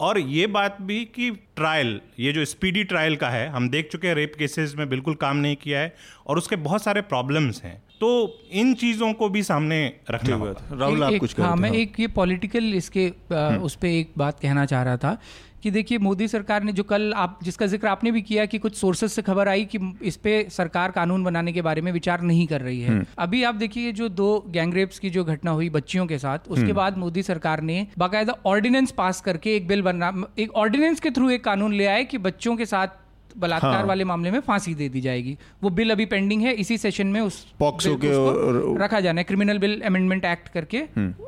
और 0.00 0.18
ये 0.18 0.46
बात 0.46 0.76
भी 0.82 1.04
कि 1.04 1.30
ट्रायल 1.56 2.00
ये 2.18 2.32
जो 2.32 2.44
स्पीडी 2.44 2.84
ट्रायल 2.84 3.16
का 3.16 3.28
है 3.30 3.48
हम 3.48 3.68
देख 3.68 3.88
चुके 3.92 4.08
हैं 4.08 4.14
रेप 4.14 4.32
केसेस 4.38 4.74
में 4.78 4.88
बिल्कुल 4.88 5.14
काम 5.14 5.36
नहीं 5.36 5.56
किया 5.56 5.80
है 5.80 5.94
और 6.26 6.38
उसके 6.38 6.56
बहुत 6.56 6.82
सारे 6.82 7.00
प्रॉब्लम्स 7.00 7.62
हैं। 7.62 7.82
तो 8.00 8.38
इन 8.52 8.74
चीज़ों 8.74 9.12
को 9.12 9.28
भी 9.28 9.42
सामने 9.42 9.92
रखना 10.10 10.36
होगा। 10.36 10.54
राहुल 10.72 11.02
आप 11.04 11.12
कुछ 11.20 11.40
हाँ 11.40 11.56
मैं 11.56 11.68
हाँ। 11.68 11.76
एक 11.76 12.00
ये 12.00 12.06
पॉलिटिकल 12.08 12.74
इसके 12.74 13.08
आ, 13.32 13.48
उस 13.56 13.74
पर 13.74 13.86
एक 13.86 14.12
बात 14.18 14.40
कहना 14.40 14.66
चाह 14.66 14.82
रहा 14.82 14.96
था 14.96 15.18
कि 15.62 15.70
देखिए 15.70 15.98
मोदी 15.98 16.28
सरकार 16.28 16.62
ने 16.62 16.72
जो 16.72 16.82
कल 16.82 17.12
आप 17.16 17.38
जिसका 17.42 17.66
ज़िक्र 17.66 17.86
आपने 17.86 18.10
भी 18.10 18.22
किया 18.22 18.44
कि 18.46 18.58
कुछ 18.58 18.74
सोर्सेज 18.76 19.10
से 19.10 19.22
खबर 19.22 19.48
आई 19.48 19.64
कि 19.64 19.78
इस 20.02 20.16
पे 20.16 20.46
सरकार 20.50 20.90
कानून 20.90 21.24
बनाने 21.24 21.52
के 21.52 21.62
बारे 21.62 21.82
में 21.82 21.90
विचार 21.92 22.22
नहीं 22.22 22.46
कर 22.46 22.60
रही 22.60 22.80
है। 22.80 23.02
अभी 23.18 23.42
आप 23.42 23.54
देखिए 23.54 23.92
जो 23.92 24.08
दो 24.10 24.28
गैंगरेप्स 24.48 24.98
की 24.98 25.10
जो 25.10 25.24
घटना 25.24 25.50
हुई 25.50 25.70
बच्चियों 25.70 26.06
के 26.06 26.18
साथ 26.18 26.48
उसके 26.48 26.72
बाद 26.72 26.98
मोदी 26.98 27.22
सरकार 27.22 27.62
ने 27.62 27.86
बाकायदा 27.98 28.34
ऑर्डिनेंस 28.46 28.92
पास 28.92 29.20
करके 29.20 29.56
एक 29.56 29.66
बिल 29.68 29.82
बना 29.82 30.12
एक 30.38 30.54
ऑर्डिनेंस 30.56 31.00
के 31.00 31.10
थ्रू 31.10 31.30
एक 31.30 31.44
कानून 31.44 31.74
ले 31.74 31.86
आए 31.86 32.04
कि 32.04 32.18
बच्चों 32.20 32.56
के 32.56 32.66
साथ 32.66 32.96
बलात्कार 33.38 33.74
हाँ। 33.74 33.84
वाले 33.84 34.04
मामले 34.04 34.30
में 34.30 34.40
फांसी 34.40 34.74
दे 34.74 34.88
दी 34.88 35.00
जाएगी। 35.00 35.38
वो 35.62 35.70
बिल 35.70 35.90
अभी 35.90 36.06
पेंडिंग 36.06 36.42
है 36.42 36.52
इसी 36.52 36.78
सेशन 36.78 37.06
में 37.06 37.20
उस 37.20 37.52
पॉक्सो 37.58 37.96
के 37.96 38.08
और- 38.08 38.82
रखा 38.82 39.00
जाना 39.00 39.20
है। 39.20 39.24
क्रिमिनल 39.24 39.58
बिल 39.58 39.80
अमेंडमेंट 39.80 40.24
एक्ट 40.24 40.48
करके 40.48 40.78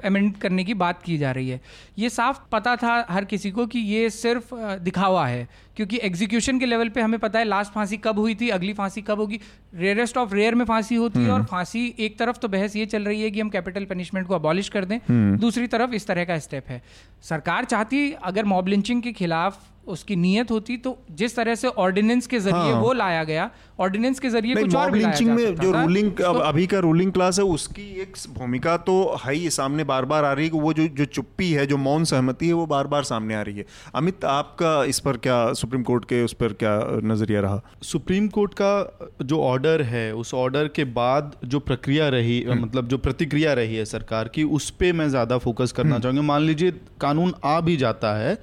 अमेंड 0.05 0.37
करने 0.37 0.64
की 0.64 0.75
बात 0.75 1.03
की 1.03 1.18
जा 1.18 1.33
रही 1.33 1.49
है। 1.49 1.61
ये 1.99 2.11
साफ़ 2.11 2.38
पता 2.53 2.77
था 2.77 3.07
हर 3.11 3.25
किसी 3.25 3.51
को 3.51 3.66
कि 3.66 3.79
ये 3.79 4.11
सिर्फ़ 4.11 4.55
दिखावा 4.79 5.27
है। 5.27 5.49
क्योंकि 5.81 5.97
एग्जीक्यूशन 5.97 6.59
के 6.59 6.66
लेवल 6.66 6.88
पे 6.88 7.01
हमें 7.01 7.21
पता 7.21 7.38
है 7.38 7.45
लास्ट 7.45 7.73
फांसी 7.73 7.97
कब 7.97 8.19
हुई 8.19 8.35
थी 8.35 8.49
अगली 8.49 8.73
फांसी 8.73 9.03
कब 9.03 9.21
होगी। 9.21 9.40
रेयरेस्ट 9.75 10.16
ऑफ़ 10.16 10.35
रेयर 10.35 10.55
में 10.55 10.64
फांसी 10.64 10.95
होती 10.95 11.25
है 11.25 11.31
और 11.31 11.45
फांसी 11.45 11.95
एक 11.99 12.19
तरफ़ 12.19 12.37
तो 12.37 12.49
बहस 12.49 12.77
ये 12.77 12.87
चल 12.87 13.03
रही 13.03 13.23
है 13.23 13.31
कि 13.31 13.40
हम 13.40 13.49
कैपिटल 13.49 13.85
पनिशमेंट 13.85 14.27
को 14.27 14.35
अबॉलिश 14.35 14.69
कर 14.69 14.85
दें 14.85 14.99
दूसरी 15.37 15.66
तरफ़ 15.66 15.95
इस 15.95 16.07
तरह 16.07 16.25
का 16.25 16.38
स्टेप 16.38 16.64
है। 16.69 16.83
सरकार 17.23 17.64
चाहती 17.64 18.12
अगर 18.12 18.45
मॉब 18.45 18.69
लिंचिंग 18.69 19.03
के 19.03 19.12
खिलाफ 19.12 19.59
उसकी 19.87 20.16
नीयत 20.16 20.51
होती 20.51 20.77
तो 20.77 20.99
जिस 21.11 21.37
तरह 21.37 21.55
से 21.55 21.69
ऑर्डिनेंस 21.69 22.27
के 22.27 22.38
ज़रिए 22.38 22.73
हाँ। 22.73 22.81
वो 22.81 22.93
लाया 22.93 23.25
गया 23.25 23.51
ऑर्डिनेंस 23.81 24.21
के 24.21 24.29
ज़रिए 24.29 24.55
कुछ 24.55 24.75
और 24.75 24.90
भी 24.90 25.01
लाया 25.01 25.14
लिंचिंग 25.19 25.31
में 25.31 25.55
जो 25.55 25.73
रूलिंग 25.73 26.12
उसको- 26.12 26.43
अभी 26.43 26.66
का 26.66 26.79
रूलिंग 26.79 27.12
क्लास 27.12 27.38
है 27.38 27.45
उसकी 27.45 27.83
एक 28.03 28.12
भूमिका 28.29 28.77
तो 28.77 29.16
है 29.25 29.35
ही 29.35 29.51
सामने 29.51 29.85
बार 29.85 30.05
बार 30.05 30.25
आ 30.25 30.33
रही 30.33 30.45
है 30.45 30.51
कि 30.51 30.59
वो 30.59 30.73
जो 30.73 30.87
जो 30.88 31.05
चुप्पी 31.05 31.53
है 31.53 31.66
जो 31.66 31.77
मौन 31.77 32.05
सहमति 32.05 32.47
है 32.47 32.53
वो 32.53 32.66
बार 32.66 32.87
बार 32.87 33.03
सामने 33.03 33.35
आ 33.35 33.43
रही 33.43 33.57
है। 33.59 33.66
अमित 33.95 34.25
आपका 34.25 34.85
इस 34.85 35.01
पर 35.01 35.16
क्या 35.16 35.53
सुप्रीम 35.71 35.83
कोर्ट 35.85 36.05
के 36.05 36.23
उस 36.23 36.33
पर 36.33 36.53
क्या 36.53 36.71
नज़रिया 37.05 37.41
रहा? 37.41 37.61
सुप्रीम 37.83 38.27
कोर्ट 38.29 38.55
का 38.55 39.09
जो 39.23 39.41
ऑर्डर 39.41 39.83
है 39.83 40.13
उस 40.15 40.33
ऑर्डर 40.35 40.69
के 40.69 40.85
बाद 40.91 41.35
जो 41.45 41.59
प्रक्रिया 41.61 42.09
रही 42.09 42.45
मतलब 42.51 42.89
जो 42.89 42.99
प्रतिक्रिया 42.99 43.53
रही 43.53 43.77
है 43.77 43.85
सरकार 43.85 44.29
की 44.29 44.45
उस 44.51 44.71
पर 44.73 44.93
मैं 44.93 45.09
ज़्यादा 45.09 45.39
फोकस 45.39 45.73
करना 45.73 45.99
चाहूँगा। 45.99 46.23
मान 46.23 46.43
लीजिए 46.43 46.73
कानून 47.01 47.35
आ 47.45 47.61
भी 47.61 47.77
जाता 47.77 48.15
है 48.15 48.35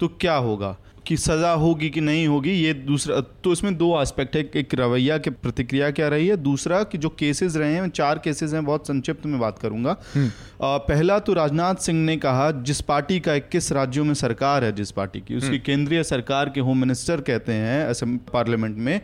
तो 0.00 0.08
क्या 0.20 0.34
होगा? 0.36 0.76
कि 1.06 1.16
सज़ा 1.16 1.52
होगी 1.52 1.90
कि 1.90 2.00
नहीं 2.00 2.26
होगी 2.28 2.52
ये 2.52 2.72
दूसरा 2.74 3.20
तो 3.44 3.52
इसमें 3.52 3.76
दो 3.76 4.02
एस्पेक्ट 4.02 4.36
है 4.36 4.42
एक 4.56 4.74
रवैया 4.74 5.18
की 5.18 5.30
प्रतिक्रिया 5.30 5.90
क्या 5.90 6.08
रही 6.08 6.26
है 6.26 6.36
दूसरा 6.36 6.82
कि 6.82 6.98
जो 6.98 7.08
केसेस 7.08 7.56
रहे 7.56 7.74
हैं 7.74 7.88
चार 7.90 8.18
केसेस 8.18 8.54
हैं 8.54 8.64
बहुत 8.64 8.88
संक्षिप्त 8.88 9.26
में 9.26 9.38
बात 9.40 9.58
करूँगा। 9.58 9.90
आ, 9.90 10.76
पहला 10.78 11.18
तो 11.18 11.32
राजनाथ 11.32 11.74
सिंह 11.74 11.98
ने 12.04 12.16
कहा 12.16 12.50
जिस 12.50 12.80
पार्टी 12.80 13.20
का 13.20 13.34
21 13.34 13.72
राज्यों 13.72 14.04
में 14.04 14.14
सरकार 14.14 14.64
है 14.64 14.72
जिस 14.72 14.90
पार्टी 14.90 15.20
की 15.20 15.36
उसकी 15.36 15.58
केंद्रीय 15.58 16.02
सरकार 16.04 16.48
के 16.54 16.60
होम 16.60 16.80
मिनिस्टर 16.80 17.20
कहते 17.20 17.52
हैं 17.52 17.84
असम 17.84 18.16
पार्लियामेंट 18.32 18.76
में 18.76 19.00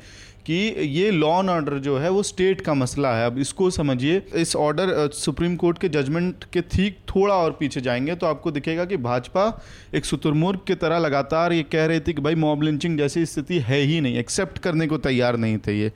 कि 0.47 0.75
ये 0.81 1.11
लॉ 1.11 1.39
एंड 1.41 1.51
ऑर्डर 1.51 1.79
जो 1.79 1.99
है, 1.99 2.11
वो 2.11 2.23
स्टेट 2.23 2.61
का 2.61 2.75
मसला 2.75 3.13
है 3.15 3.27
अब 3.27 3.39
इसको 3.39 3.71
समझिए, 3.71 4.23
इस 4.35 4.57
ऑर्डर 4.57 5.11
सुप्रीम 5.13 5.57
कोर्ट 5.57 5.79
के 5.79 5.89
जजमेंट 5.89 6.45
के 6.53 6.61
ठीक 6.61 6.99
थोड़ा 7.09 7.35
और 7.35 7.57
पीछे 7.61 7.81
जाएँगे 7.81 8.15
तो 8.15 8.27
आपको 8.27 8.51
दिखेगा 8.51 8.85
कि 8.85 8.97
भाजपा 8.97 9.63
एक 9.95 10.05
शुतुरमुर्ग 10.05 10.61
की 10.67 10.75
तरह 10.75 10.99
लगातार 10.99 11.53
ये 11.53 11.63
कह 11.63 11.87
रही 11.87 12.01
थी 12.01 12.13
कि 12.13 12.23
भाई 12.23 12.35
मॉब 12.35 12.63
लिंचिंग 12.63 12.99
जैसी 12.99 13.27
स्थिति 13.27 13.59
है 13.59 13.81
ही 13.81 14.01
नहीं 14.01 14.19
एक्सेप्ट 14.19 14.59
करने 14.59 14.87
को 14.87 14.99
तैयार 14.99 15.37
नहीं 15.37 15.59
थे 15.59 15.81
ये 15.81 15.93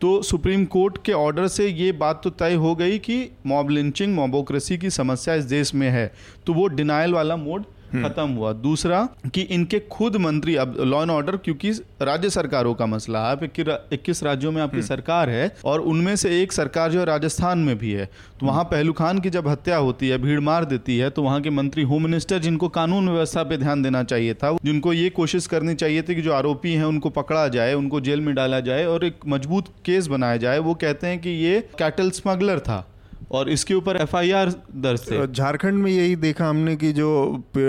तो 0.00 0.22
सुप्रीम 0.22 0.64
कोर्ट 0.64 0.98
के 1.04 1.12
ऑर्डर 1.12 1.46
से 1.48 1.68
ये 1.68 1.92
बात 1.92 2.20
तो 2.24 2.30
तय 2.30 2.54
हो 2.54 2.74
गई 2.74 2.98
कि 2.98 3.28
मॉब 3.46 3.70
लिंचिंग 3.70 4.14
मॉबोक्रेसी 4.14 4.78
की 4.78 4.90
समस्या 4.90 5.34
इस 5.34 5.44
देश 5.44 5.74
में 5.74 5.90
है 5.90 6.12
तो 6.46 6.52
वो 6.52 6.66
डिनाइल 6.66 7.14
वाला 7.14 7.36
मोड। 7.36 7.64
खत्म 7.88 8.28
हुआ 8.30 8.52
दूसरा 8.60 9.02
कि 9.26 9.42
इनके 9.50 9.78
खुद 9.90 10.16
मंत्री 10.18 10.54
अब 10.56 10.76
लॉ 10.82 11.02
एंड 11.02 11.10
ऑर्डर 11.10 11.36
क्योंकि 11.38 11.70
राज्य 12.02 12.30
सरकारों 12.30 12.74
का 12.74 12.86
मसला 12.86 13.28
है 13.28 13.50
इक्कीस 13.92 14.22
राज्यों 14.22 14.52
में 14.52 14.60
आपकी 14.62 14.76
हम्म। 14.76 14.86
सरकार 14.86 15.30
है 15.30 15.50
और 15.64 15.80
उनमें 15.88 16.14
से 16.16 16.40
एक 16.42 16.52
सरकार 16.52 16.90
जो 16.90 16.98
है 17.00 17.04
राजस्थान 17.06 17.58
में 17.60 17.76
भी 17.78 17.92
है 17.92 18.08
तो 18.40 18.46
वहाँ 18.46 18.58
हम्म। 18.58 18.70
पहलू 18.70 18.92
खान 18.94 19.18
की 19.18 19.30
जब 19.30 19.48
हत्या 19.48 19.76
होती 19.78 20.08
है 20.08 20.18
भीड़ 20.18 20.40
मार 20.42 20.64
देती 20.66 20.98
है 20.98 21.10
तो 21.10 21.22
वहाँ 21.22 21.40
के 21.40 21.50
मंत्री 21.52 21.82
होम 21.84 22.02
मिनिस्टर 22.02 22.38
जिनको 22.40 22.68
कानून 22.70 23.08
व्यवस्था 23.08 23.42
पे 23.44 23.56
ध्यान 23.58 23.82
देना 23.82 24.02
चाहिए 24.04 24.34
था 24.34 24.56
जिनको 24.64 24.92
ये 24.92 25.08
कोशिश 25.12 25.46
करनी 25.46 25.74
चाहिए 25.76 26.02
थी 26.02 26.14
कि 26.14 26.22
जो 26.22 26.32
आरोपी 26.34 26.74
हैं 26.74 26.84
उनको 26.86 27.10
पकड़ा 27.12 27.46
जाए 27.50 27.74
उनको 27.74 28.00
जेल 28.02 28.20
में 28.20 28.34
डाला 28.34 28.60
जाए 28.62 28.84
और 28.86 29.04
एक 29.04 29.26
मज़बूत 29.28 29.68
केस 29.84 30.06
बनाया 30.08 30.36
जाए 30.38 30.58
वो 30.60 30.74
कहते 30.76 31.06
हैं 31.06 31.18
कि 31.18 31.30
ये 31.38 31.60
कैटल 31.78 32.10
स्मगलर 32.12 32.60
था 32.60 32.84
और 33.30 33.48
इसके 33.50 33.74
ऊपर 33.74 33.96
एफआईआर 33.96 34.52
दर्ज 34.76 35.10
थे। 35.10 35.26
झारखंड 35.26 35.82
में 35.82 35.90
यही 35.92 36.16
देखा 36.16 36.48
हमने 36.48 36.76
कि 36.76 36.92
जो 36.92 37.08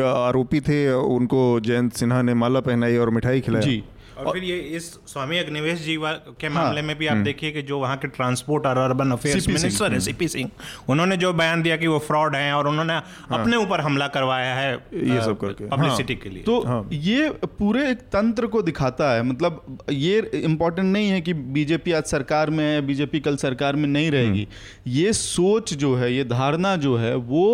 आरोपी 0.05 0.59
थे 0.61 0.79
उनको 0.93 1.59
जयंत 1.59 1.93
सिन्हा 1.93 2.21
ने 2.21 2.33
माला 2.33 2.59
पहनाई 2.59 2.97
और 2.97 3.09
मिठाई 3.09 3.41
खिलाई। 3.41 3.61
जी। 3.61 3.83
और 4.19 4.33
फिर 4.33 4.43
ये 4.43 4.57
इस 4.77 4.85
स्वामी 5.07 5.37
अग्निवेश 5.37 5.79
जी 5.79 5.95
के 5.99 6.47
हाँ, 6.47 6.53
मामले 6.55 6.81
में 6.81 6.97
भी 6.97 7.07
आप 7.07 7.13
हम्म। 7.13 7.23
देखिए 7.23 7.51
कि 7.51 7.61
जो 7.61 7.79
वहाँ 7.79 7.97
के 7.97 8.07
ट्रांसपोर्ट 8.07 8.65
और 8.65 8.77
अर्बन 8.77 9.11
अफेयर्स 9.11 9.47
मिनिस्टर 9.47 9.93
है 9.93 9.99
सीपी 9.99 10.27
सिंह 10.27 10.49
उन्होंने 10.89 11.17
जो 11.17 11.31
बयान 11.33 11.61
दिया 11.61 11.77
कि 11.77 11.87
वो 11.87 11.99
फ्रॉड 11.99 12.35
हैं 12.35 12.53
और 12.53 12.67
उन्होंने 12.67 12.93
हाँ, 12.93 13.39
अपने 13.39 13.57
ऊपर 13.57 13.81
हमला 13.81 14.07
करवाया 14.07 14.55
है 14.55 14.73
ये 14.73 15.21
सब 15.25 15.37
करके। 15.41 15.67
पब्लिसिटी 15.67 16.13
हाँ, 16.13 16.21
के 16.23 16.29
लिए। 16.29 16.43
तो 16.43 16.59
हाँ, 16.67 16.87
ये 16.91 17.29
पूरे 17.59 17.89
एक 17.91 17.99
तंत्र 18.13 18.47
को 18.47 18.61
दिखाता 18.61 19.11
है। 19.13 19.23
मतलब 19.23 19.77
ये 19.91 20.19
इम्पोर्टेंट 20.43 20.87
नहीं 20.87 21.09
है 21.09 21.21
कि 21.21 21.33
बीजेपी 21.57 21.91
आज 21.91 22.03
सरकार 22.05 22.49
में 22.49 22.63
है 22.65 22.81
बीजेपी 22.81 23.19
कल 23.19 23.37
सरकार 23.37 23.75
में 23.75 23.87
नहीं 23.89 24.11
रहेगी। 24.11 24.43
हम्म। 24.43 24.91
ये 24.91 25.13
सोच 25.13 25.73
जो 25.73 25.95
है 25.95 26.13
ये 26.13 26.23
धारणा 26.25 26.75
जो 26.75 26.95
है 26.97 27.15
वो 27.15 27.45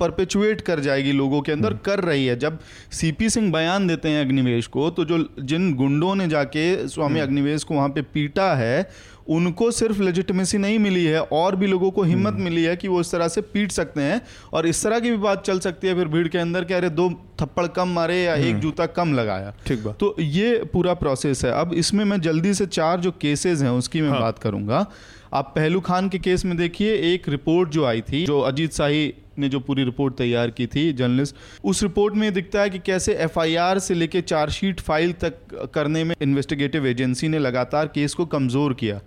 परपेचुएट 0.00 0.60
कर 0.60 0.80
जाएगी 0.80 1.12
लोगों 1.12 1.40
के 1.40 1.52
अंदर 1.52 1.68
हम्म। 1.68 1.80
कर 1.84 2.00
रही 2.00 2.26
है। 2.26 2.38
जब 2.38 2.58
सीपी 2.92 3.30
सिंह 3.30 3.52
बयान 3.52 3.86
देते 3.86 4.08
हैं 4.08 4.24
अग्निवेश 4.24 4.66
को 4.66 4.90
तो 4.90 5.04
जो 5.04 5.18
जिन 5.40 5.72
गुंडों 5.74 6.05
गुंडों 6.06 6.14
ने 6.16 6.28
जाके 6.28 6.88
स्वामी 6.88 7.12
हम्म। 7.12 7.22
अग्निवेश 7.22 7.64
को 7.64 7.74
वहाँ 7.74 7.88
पे 7.88 8.02
पीटा 8.04 8.54
है 8.54 8.88
उनको 9.28 9.70
सिर्फ़ 9.70 10.00
लेजिटिमेसी 10.00 10.58
नहीं 10.58 10.78
मिली 10.78 11.04
है 11.04 11.20
और 11.34 11.56
भी 11.56 11.66
लोगों 11.66 11.90
को 11.90 12.02
हिम्मत 12.04 12.32
हम्म। 12.32 12.42
मिली 12.42 12.62
है 12.64 12.74
कि 12.76 12.88
वो 12.88 13.00
इस 13.00 13.10
तरह 13.12 13.28
से 13.28 13.40
पीट 13.46 13.72
सकते 13.72 14.02
हैं 14.02 14.20
और 14.52 14.66
इस 14.66 14.82
तरह 14.82 15.00
की 15.00 15.10
भी 15.10 15.16
बात 15.18 15.42
चल 15.44 15.58
सकती 15.60 15.88
है 15.88 15.94
फिर 15.94 16.08
भीड़ 16.08 16.26
के 16.28 16.38
अंदर 16.38 16.64
कि 16.64 16.74
अरे 16.74 16.90
दो 16.90 17.08
थप्पड़ 17.40 17.66
कम 17.72 17.88
मारे 17.90 18.22
या 18.22 18.34
एक 18.36 18.46
हम्म। 18.46 18.60
जूता 18.60 18.86
कम 18.92 19.14
लगाया 19.14 19.52
ठीक 19.66 19.82
बात 19.84 19.98
तो 20.00 20.14
ये 20.20 20.54
पूरा 20.72 20.94
प्रोसेस 20.96 21.44
है 21.44 21.52
अब 21.54 21.74
इसमें 21.76 22.04
मैं 22.04 22.20
जल्दी 22.20 22.54
से 22.54 22.66
चार 22.68 23.00
जो 23.00 23.10
केसेस 23.20 23.62
हैं 23.62 23.70
उसकी 23.72 24.02
मैं 24.02 24.10
हाँ। 24.10 24.20
बात 24.20 24.38
करूँगा 24.38 24.86
आप 25.34 25.52
पहलू 25.54 25.80
खान 25.82 26.08
के 26.08 26.18
केस 26.20 26.44
में 26.44 26.56
देखिए 26.56 26.94
एक 27.06 27.28
रिपोर्ट 27.28 27.70
जो 27.70 27.84
आई 27.84 28.00
थी 28.02 28.24
जो 28.26 28.40
अजीत 28.42 28.72
शाही 28.72 29.12
ने 29.38 29.48
जो 29.48 29.60
पूरी 29.60 29.84
रिपोर्ट 29.84 30.16
तैयार 30.16 30.50
की 30.50 30.66
थी 30.66 30.92
जर्नलिस्ट 30.94 31.36
उस 31.64 31.82
रिपोर्ट 31.82 32.14
में 32.14 32.32
दिखता 32.32 32.60
है 32.60 32.70
कि 32.70 32.78
कैसे 32.86 33.14
एफआईआर 33.20 33.78
से 33.78 33.94
लेके 33.94 34.20
चार्जशीट 34.24 34.80
फ़ाइल 34.80 35.12
तक 35.20 35.70
करने 35.74 36.04
में 36.04 36.14
इन्वेस्टिगेटिव 36.20 36.86
एजेंसी 36.86 37.28
ने 37.28 37.38
लगातार 37.38 37.86
केस 37.88 38.14
को 38.14 38.26
कमज़ोर 38.28 38.74
किया 38.74 39.00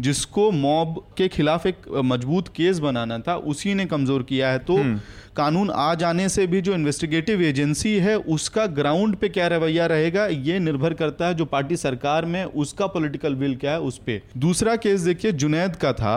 जिसको 0.00 0.50
मॉब 0.52 1.04
के 1.18 1.28
खिलाफ 1.28 1.66
एक 1.66 1.88
मज़बूत 2.04 2.48
केस 2.48 2.78
बनाना 2.78 3.18
था 3.18 3.36
उसी 3.46 3.74
ने 3.74 3.86
कमज़ोर 3.86 4.22
किया 4.22 4.50
है 4.50 4.58
तो 4.60 4.76
हम्म। 4.76 5.00
कानून 5.36 5.70
आ 5.70 5.94
जाने 5.94 6.28
से 6.28 6.46
भी 6.46 6.60
जो 6.60 6.74
इन्वेस्टिगेटिव 6.74 7.42
एजेंसी 7.42 7.92
है 7.98 8.16
उसका 8.30 8.66
ग्राउंड 8.76 9.16
पे 9.16 9.28
क्या 9.28 9.46
रवैया 9.48 9.86
रहेगा 9.86 10.26
ये 10.26 10.58
निर्भर 10.60 10.94
करता 10.94 11.26
है 11.26 11.34
जो 11.34 11.44
पार्टी 11.46 11.76
सरकार 11.76 12.24
में 12.26 12.44
उसका 12.44 12.86
पॉलिटिकल 12.88 13.34
विल 13.34 13.56
क्या 13.56 13.72
है 13.72 13.80
उस 13.82 13.98
पर 14.00 14.20
दूसरा 14.38 14.76
केस 14.78 15.00
देखिए 15.02 15.32
जुनैद 15.34 15.76
का 15.76 15.92
था 15.92 16.16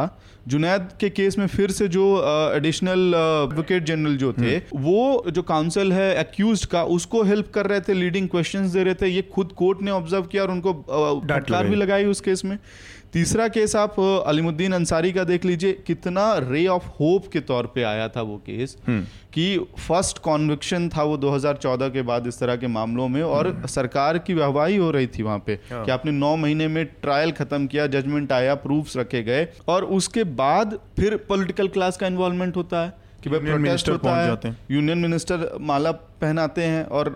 जुनैद 0.50 0.90
के 1.00 1.10
केस 1.10 1.38
में 1.38 1.46
फिर 1.48 1.72
से 1.72 1.88
जो 1.88 2.04
एडिशनल 2.56 3.14
एडवोकेट 3.16 3.84
जनरल 3.86 4.16
जो 4.18 4.32
थे 4.34 4.56
हम्म। 4.56 4.82
वो 4.84 5.32
जो 5.32 5.42
काउंसिल 5.44 5.94
है 5.94 6.10
एक्यूज 6.20 6.66
का 6.66 6.84
उसको 6.96 7.24
हेल्प 7.24 7.52
कर 7.54 7.68
रहे 7.68 7.80
थे 7.80 7.94
लीडिंग 7.94 8.30
क्वेश्चन 8.30 8.70
दे 8.72 8.84
रहे 8.84 8.94
थे। 8.94 9.08
ये 9.08 9.22
खुद 9.34 9.52
कोर्ट 9.58 9.82
ने 9.82 9.92
ऑब्ज़र्व 9.92 10.24
किया 10.26 10.44
और 10.44 10.52
उनको 10.52 10.74
डाटलार 11.26 11.68
भी 11.68 11.76
लगाई 11.76 12.06
उस 12.06 12.22
केस 12.22 12.46
में। 12.46 12.58
तीसरा 13.14 13.48
केस 13.48 13.76
आप 13.76 13.96
अलीमुद्दीन 14.00 14.74
अंसारी 14.74 15.12
का 15.12 15.24
देख 15.24 15.46
लीजिए 15.46 15.74
कितना 15.88 16.34
रे 16.40 16.66
ऑफ़ 16.68 16.86
होप 17.00 17.28
के 17.28 17.40
तौर 17.42 17.68
पे 17.76 17.84
आया 17.84 18.08
था 18.10 18.22
वो 18.22 18.36
केस 18.40 18.76
हम्म। 18.88 19.02
कि 19.34 19.46
फ़र्स्ट 19.80 20.20
कॉन्विक्शन 20.20 20.88
था 20.90 21.04
वो 21.04 21.18
2014 21.18 21.90
के 21.90 22.02
बाद 22.04 22.28
इस 22.28 22.40
तरह 22.40 22.56
के 22.56 22.68
मामलों 22.70 23.08
में 23.08 23.22
और 23.24 23.48
हम्म। 23.48 23.68
सरकार 23.70 24.18
की 24.20 24.34
वाहवाही 24.34 24.78
हो 24.78 24.92
रही 24.92 25.08
थी 25.08 25.24
वहाँ 25.24 25.44
पे 25.48 25.60
हाँ। 25.72 25.84
कि 25.86 25.92
आपने 25.92 26.12
नौ 26.12 26.36
महीने 26.36 26.68
में 26.68 26.86
ट्रायल 26.86 27.32
खत्म 27.34 27.68
किया 27.68 27.88
जजमेंट 27.90 28.32
आया 28.32 28.56
प्रूफ्स 28.60 28.98
रखे 28.98 29.24
गए 29.24 29.48
और 29.68 29.86
उसके 29.98 30.24
बाद 30.38 30.80
फिर 30.98 31.18
पॉलिटिकल 31.30 31.68
क्लास 31.70 31.98
का 31.98 32.08
इन्वॉल्वमेंट 32.08 32.56
होता 32.56 32.86
है 32.86 32.94
कि 33.24 33.30
भाई 33.30 33.40
प्रोटेस्ट 33.40 33.90
होता 33.90 34.16
है 34.16 34.58
यूनियन 34.72 34.98
मिनिस्टर 34.98 35.50
माला 35.62 35.92
पहनाते 35.92 36.64
हैं 36.64 36.84
और 36.86 37.10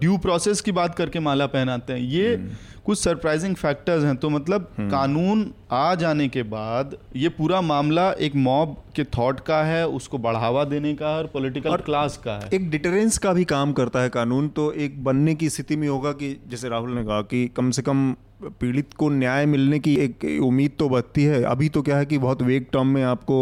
ड्यू 0.00 0.16
प्रोसेस 0.18 0.60
की 0.60 0.72
बात 0.72 0.94
करके 0.94 1.20
माला 1.20 1.46
पहनाते 1.46 1.92
हैं। 1.92 2.00
ये 2.00 2.34
हम्म। 2.34 2.50
कुछ 2.84 2.98
सरप्राइजिंग 2.98 3.54
फैक्टर्स 3.54 4.04
हैं। 4.04 4.16
तो 4.16 4.30
मतलब 4.30 4.68
हम्म। 4.76 4.90
कानून 4.90 5.52
आ 5.72 5.94
जाने 5.94 6.28
के 6.28 6.42
बाद 6.42 6.96
ये 7.16 7.28
पूरा 7.28 7.60
मामला 7.60 8.10
एक 8.20 8.36
मॉब 8.36 8.76
के 8.96 9.04
थॉट 9.04 9.40
का 9.40 9.62
है 9.64 9.86
उसको 9.88 10.18
बढ़ावा 10.18 10.64
देने 10.64 10.94
का 10.94 11.08
और 11.08 11.26
पॉलिटिकल 11.26 11.70
और 11.70 11.80
क्लास 11.80 12.16
का 12.24 12.38
है। 12.38 12.50
एक 12.54 12.70
डिटरेंस 12.70 13.18
का 13.18 13.32
भी 13.32 13.44
काम 13.44 13.72
करता 13.72 14.00
है 14.00 14.08
कानून। 14.08 14.48
तो 14.48 14.72
एक 14.72 15.02
बनने 15.04 15.34
की 15.34 15.50
स्थिति 15.50 15.76
में 15.76 15.88
होगा 15.88 16.12
कि 16.12 16.36
जैसे 16.48 16.68
राहुल 16.68 16.90
ने 16.90 17.04
कहा 17.04 17.20
कि 17.22 17.46
कम 17.56 17.70
से 17.70 17.82
कम 17.82 18.14
पीड़ित 18.50 18.94
को 18.94 19.08
न्याय 19.08 19.46
मिलने 19.46 19.78
की 19.78 19.94
एक 19.96 20.24
उम्मीद 20.42 20.72
तो 20.78 20.88
बचती 20.88 21.24
है। 21.24 21.42
अभी 21.42 21.68
तो 21.68 21.82
क्या 21.82 21.98
है 21.98 22.06
कि 22.06 22.18
बहुत 22.18 22.42
वेग 22.42 22.66
टर्म 22.72 22.86
में 22.86 23.02
आपको 23.02 23.38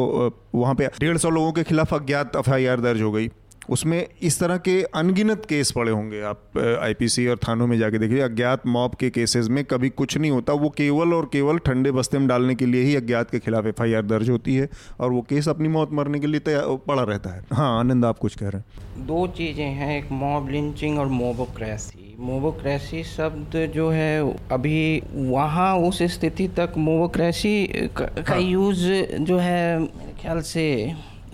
वहाँ 0.54 0.74
पे 0.74 0.86
डेढ़ 1.00 1.16
सौ 1.16 1.30
लोगों 1.30 1.52
के 1.52 1.62
खिलाफ 1.62 1.94
अज्ञात 1.94 2.36
एफआईआर 2.36 2.80
दर्ज 2.80 3.02
हो 3.02 3.12
गई। 3.12 3.30
उसमें 3.70 4.06
इस 4.22 4.38
तरह 4.40 4.56
के 4.58 4.80
अनगिनत 4.94 5.44
केस 5.48 5.70
पड़े 5.70 5.92
होंगे। 5.92 6.20
आप 6.22 6.58
आईपीसी 6.82 7.26
और 7.26 7.38
थानों 7.38 7.66
में 7.66 7.76
जाके 7.78 7.98
देखिए 7.98 8.20
अज्ञात 8.20 8.66
मॉब 8.66 8.94
के 8.94 9.10
केसेस 9.10 9.48
में 9.48 9.64
कभी 9.64 9.88
कुछ 9.90 10.16
नहीं 10.18 10.30
होता। 10.30 10.52
वो 10.54 10.68
केवल 10.76 11.14
और 11.14 11.28
केवल 11.32 11.58
ठंडे 11.66 11.90
बस्ते 11.92 12.18
में 12.18 12.28
डालने 12.28 12.54
के 12.54 12.66
लिए 12.66 12.82
ही 12.82 12.94
अज्ञात 12.96 13.30
के 13.30 13.38
खिलाफ 13.38 13.66
एफआईआर 13.66 14.02
दर्ज 14.04 14.30
होती 14.30 14.54
है 14.56 14.68
और 15.00 15.10
वो 15.10 15.20
केस 15.28 15.48
अपनी 15.48 15.68
मौत 15.68 15.92
मरने 15.92 16.20
के 16.20 16.26
लिए 16.26 16.40
पड़ा 16.46 17.02
रहता 17.02 17.30
है। 17.30 17.42
हाँ 17.52 17.78
आनंद 17.78 18.04
आप 18.04 18.18
कुछ 18.18 18.36
कह 18.36 18.48
रहे 18.48 18.58
हैं। 18.58 19.06
दो 19.06 19.26
चीज़ें 19.36 19.64
हैं 19.64 19.96
एक 19.98 20.10
मॉब 20.12 20.48
लिंचिंग 20.50 20.98
और 20.98 21.06
मोबोक्रेसी। 21.08 22.14
मोबोक्रेसी 22.18 23.02
शब्द 23.04 23.56
जो 23.74 23.88
है 23.90 24.20
अभी 24.52 25.02
वहाँ 25.14 25.74
उस 25.78 26.02
स्थिति 26.12 26.46
तक 26.56 26.72
मोबोक्रेसी 26.78 27.66
का 27.96 28.08
हाँ। 28.28 28.40
यूज़ 28.40 28.84
जो 29.20 29.38
है 29.38 29.78
मेरे 29.78 30.12
ख्याल 30.22 30.40
से 30.42 30.64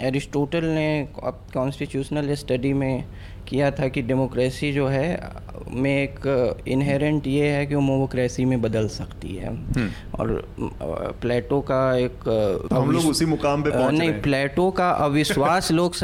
एरिस्टोटल 0.02 0.64
ने 0.64 1.08
कॉन्स्टिट्यूशनल 1.54 2.34
स्टडी 2.34 2.72
में 2.72 3.04
किया 3.50 3.70
था 3.70 3.88
कि 3.88 4.02
डेमोक्रेसी 4.02 4.72
जो 4.72 4.86
है 4.86 5.06
में 5.72 5.90
एक 6.02 6.26
इनहेरेंट 6.68 7.26
ये 7.26 7.46
है 7.46 7.66
कि 7.66 7.74
वो 7.74 7.80
मोमोक्रेसी 7.80 8.44
में 8.44 8.60
बदल 8.62 8.88
सकती 8.88 9.34
है। 9.36 9.48
हम्म। 9.48 9.88
और 10.18 10.28
प्लेटो 11.22 11.60
का 11.60 11.80
एक 11.96 12.24
तो 12.70 12.74
हम 12.74 12.90
लोग 12.90 13.06
उसी 13.06 13.24
मुकाम 13.24 13.62
पे 13.62 13.70
पहुँच 13.70 13.94
नहीं 13.94 14.12
प्लेटो 14.12 14.70
का 14.70 14.90
अविश्वास 14.90 15.70
लोक 15.78 15.94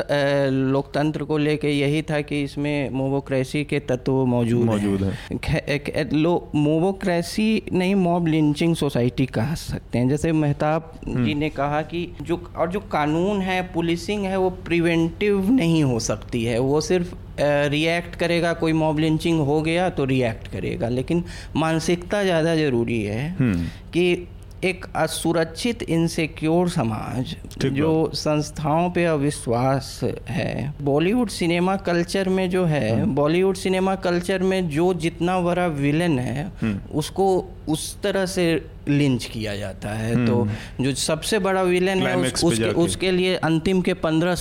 लोकतंत्र 0.73 1.25
को 1.25 1.39
लेके 1.39 1.71
यही 1.71 2.03
था 2.03 2.21
कि 2.21 2.43
इसमें 2.43 2.91
मोमोक्रेसी 2.91 3.65
के 3.65 3.81
तत्व 3.81 4.25
मौजूद 4.27 4.65
मौजूद 4.67 5.03
है। 5.03 6.09
लो 6.13 6.49
मोमोक्रेसी 6.55 7.63
नहीं 7.73 7.95
मॉब 7.95 8.27
लिंचिंग 8.27 8.77
सोसाइटी 8.77 9.27
कह 9.27 9.55
सकते 9.55 9.99
हैं। 9.99 10.09
जैसे 10.09 10.33
मेहताब 10.33 10.93
हम्म। 11.09 11.25
जी 11.25 11.35
ने 11.35 11.51
कहा 11.51 11.83
कि 11.83 12.09
जो 12.23 12.43
और 12.57 12.71
जो 12.71 12.81
कानून 12.81 13.41
है 13.41 13.61
पुलिसिंग 13.75 14.25
है 14.25 14.37
वो 14.37 14.51
प्रिवेंटिव 14.51 15.51
नहीं 15.51 15.85
हो 15.85 16.01
सकती 16.01 16.45
है। 16.45 16.59
वो 16.59 16.81
सिर्फ़ 16.81 17.15
रिएक्ट 17.41 18.17
करेगा 18.17 18.53
कोई 18.55 18.73
मॉब 18.73 18.99
लिंचिंग 18.99 19.41
हो 19.41 19.61
गया 19.63 19.89
तो 19.91 20.05
रिएक्ट 20.05 20.49
करेगा 20.49 20.89
लेकिन 20.89 21.25
मानसिकता 21.57 22.23
ज़्यादा 22.23 22.55
ज़रूरी 22.57 23.03
है 23.03 23.29
हम्म। 23.31 23.65
कि 23.93 24.27
एक 24.65 24.87
असुरक्षित 24.97 25.83
इनसिक्योर 25.83 26.69
समाज 26.69 27.37
जो 27.65 28.11
संस्थाओं 28.15 28.91
पे 28.91 29.05
अविश्वास 29.05 30.01
है। 30.29 30.75
बॉलीवुड 30.83 31.29
सिनेमा 31.29 31.77
कल्चर 31.77 32.29
में 32.29 32.51
जो 32.51 32.65
है 32.65 33.05
बॉलीवुड 33.05 33.57
सिनेमा 33.57 33.95
कल्चर 33.95 34.43
में 34.43 34.69
जो 34.69 34.95
जितना 34.95 35.41
बड़ा 35.41 35.67
विलन 35.67 36.19
है 36.19 36.53
हम्म। 36.63 36.81
उसको 36.99 37.49
उस 37.69 38.03
तरह 38.03 38.27
से 38.27 38.67
लिंच 38.89 39.25
किया 39.25 39.57
जाता 39.57 39.89
है। 39.89 40.27
तो 40.27 40.49
जो 40.81 40.95
सबसे 40.95 41.39
बड़ा 41.39 41.63
विलेन 41.63 41.99
है 41.99 42.17
उस, 42.17 42.45
उसके, 42.45 42.65
उसके 42.65 43.11
लिए 43.11 43.37
अंतिम 43.37 43.81
के 43.81 43.95
पंद्रह 43.95 44.37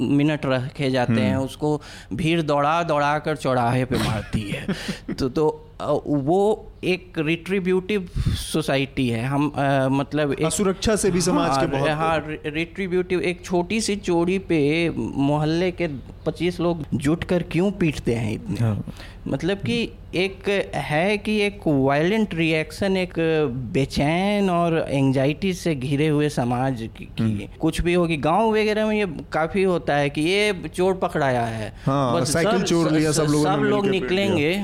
मिनट 0.00 0.46
रखे 0.46 0.90
जाते 0.90 1.20
हैं 1.20 1.36
उसको 1.36 1.82
भीड़ 2.12 2.42
दौड़ा 2.42 2.82
दौड़ा 2.82 3.18
कर 3.18 3.36
चौराहे 3.36 3.84
पे 3.84 3.96
मारती 3.96 4.40
है। 4.40 4.66
तो 5.18 5.28
तो 5.28 5.69
वो 6.06 6.66
एक 6.84 7.18
रिट्रीब्यूटिव 7.18 8.08
सोसाइटी 8.34 9.08
है। 9.08 9.24
हम 9.24 9.48
अ, 9.50 9.88
मतलब 9.88 10.32
एक 10.32 10.50
सुरक्षा 10.52 10.96
से 10.96 11.10
भी 11.10 11.20
समाज 11.20 11.50
हाँ, 11.50 11.66
के 11.66 11.76
हाँ, 11.76 11.80
बहुत 11.80 11.98
हाँ 11.98 12.52
रिट्रीब्यूटिव 12.54 13.20
एक 13.20 13.44
छोटी 13.44 13.80
सी 13.80 13.96
चोरी 13.96 14.38
पे 14.38 14.60
मोहल्ले 14.96 15.70
के 15.70 15.86
पच्चीस 16.26 16.60
लोग 16.60 16.84
जुट 16.94 17.24
कर 17.24 17.42
क्यों 17.42 17.70
पीटते 17.72 18.14
हैं 18.14 18.32
इतने? 18.32 18.56
हाँ। 18.60 18.84
मतलब 19.28 19.58
कि 19.58 19.92
एक 20.14 20.48
है 20.74 21.18
कि 21.18 21.40
एक 21.40 21.60
वायलेंट 21.66 22.34
रिएक्शन 22.34 22.96
एक 22.96 23.12
बेचैन 23.72 24.50
और 24.50 24.86
एंजाइटी 24.88 25.52
से 25.54 25.74
घिरे 25.74 26.08
हुए 26.08 26.28
समाज 26.28 26.88
की, 26.96 27.08
हम्म। 27.20 27.36
की 27.38 27.48
कुछ 27.60 27.80
भी 27.80 27.94
होगी। 27.94 28.16
गाँव 28.16 28.52
वगैरह 28.52 28.86
में 28.86 28.96
ये 28.96 29.06
काफ़ी 29.32 29.62
होता 29.62 29.96
है 29.96 30.10
कि 30.10 30.20
ये 30.20 30.52
चोर 30.74 30.94
पकड़ाया 30.94 31.44
है। 31.44 31.72
हाँ, 31.86 32.24
साइकिल 32.24 32.62
चोर 32.62 32.90
लिया, 32.92 33.12
सब 33.12 33.22
लोगों 33.22 33.50
ने 33.50 33.56
सब 33.56 33.62
लोग 33.62 33.86
निकलेंगे। 33.86 34.54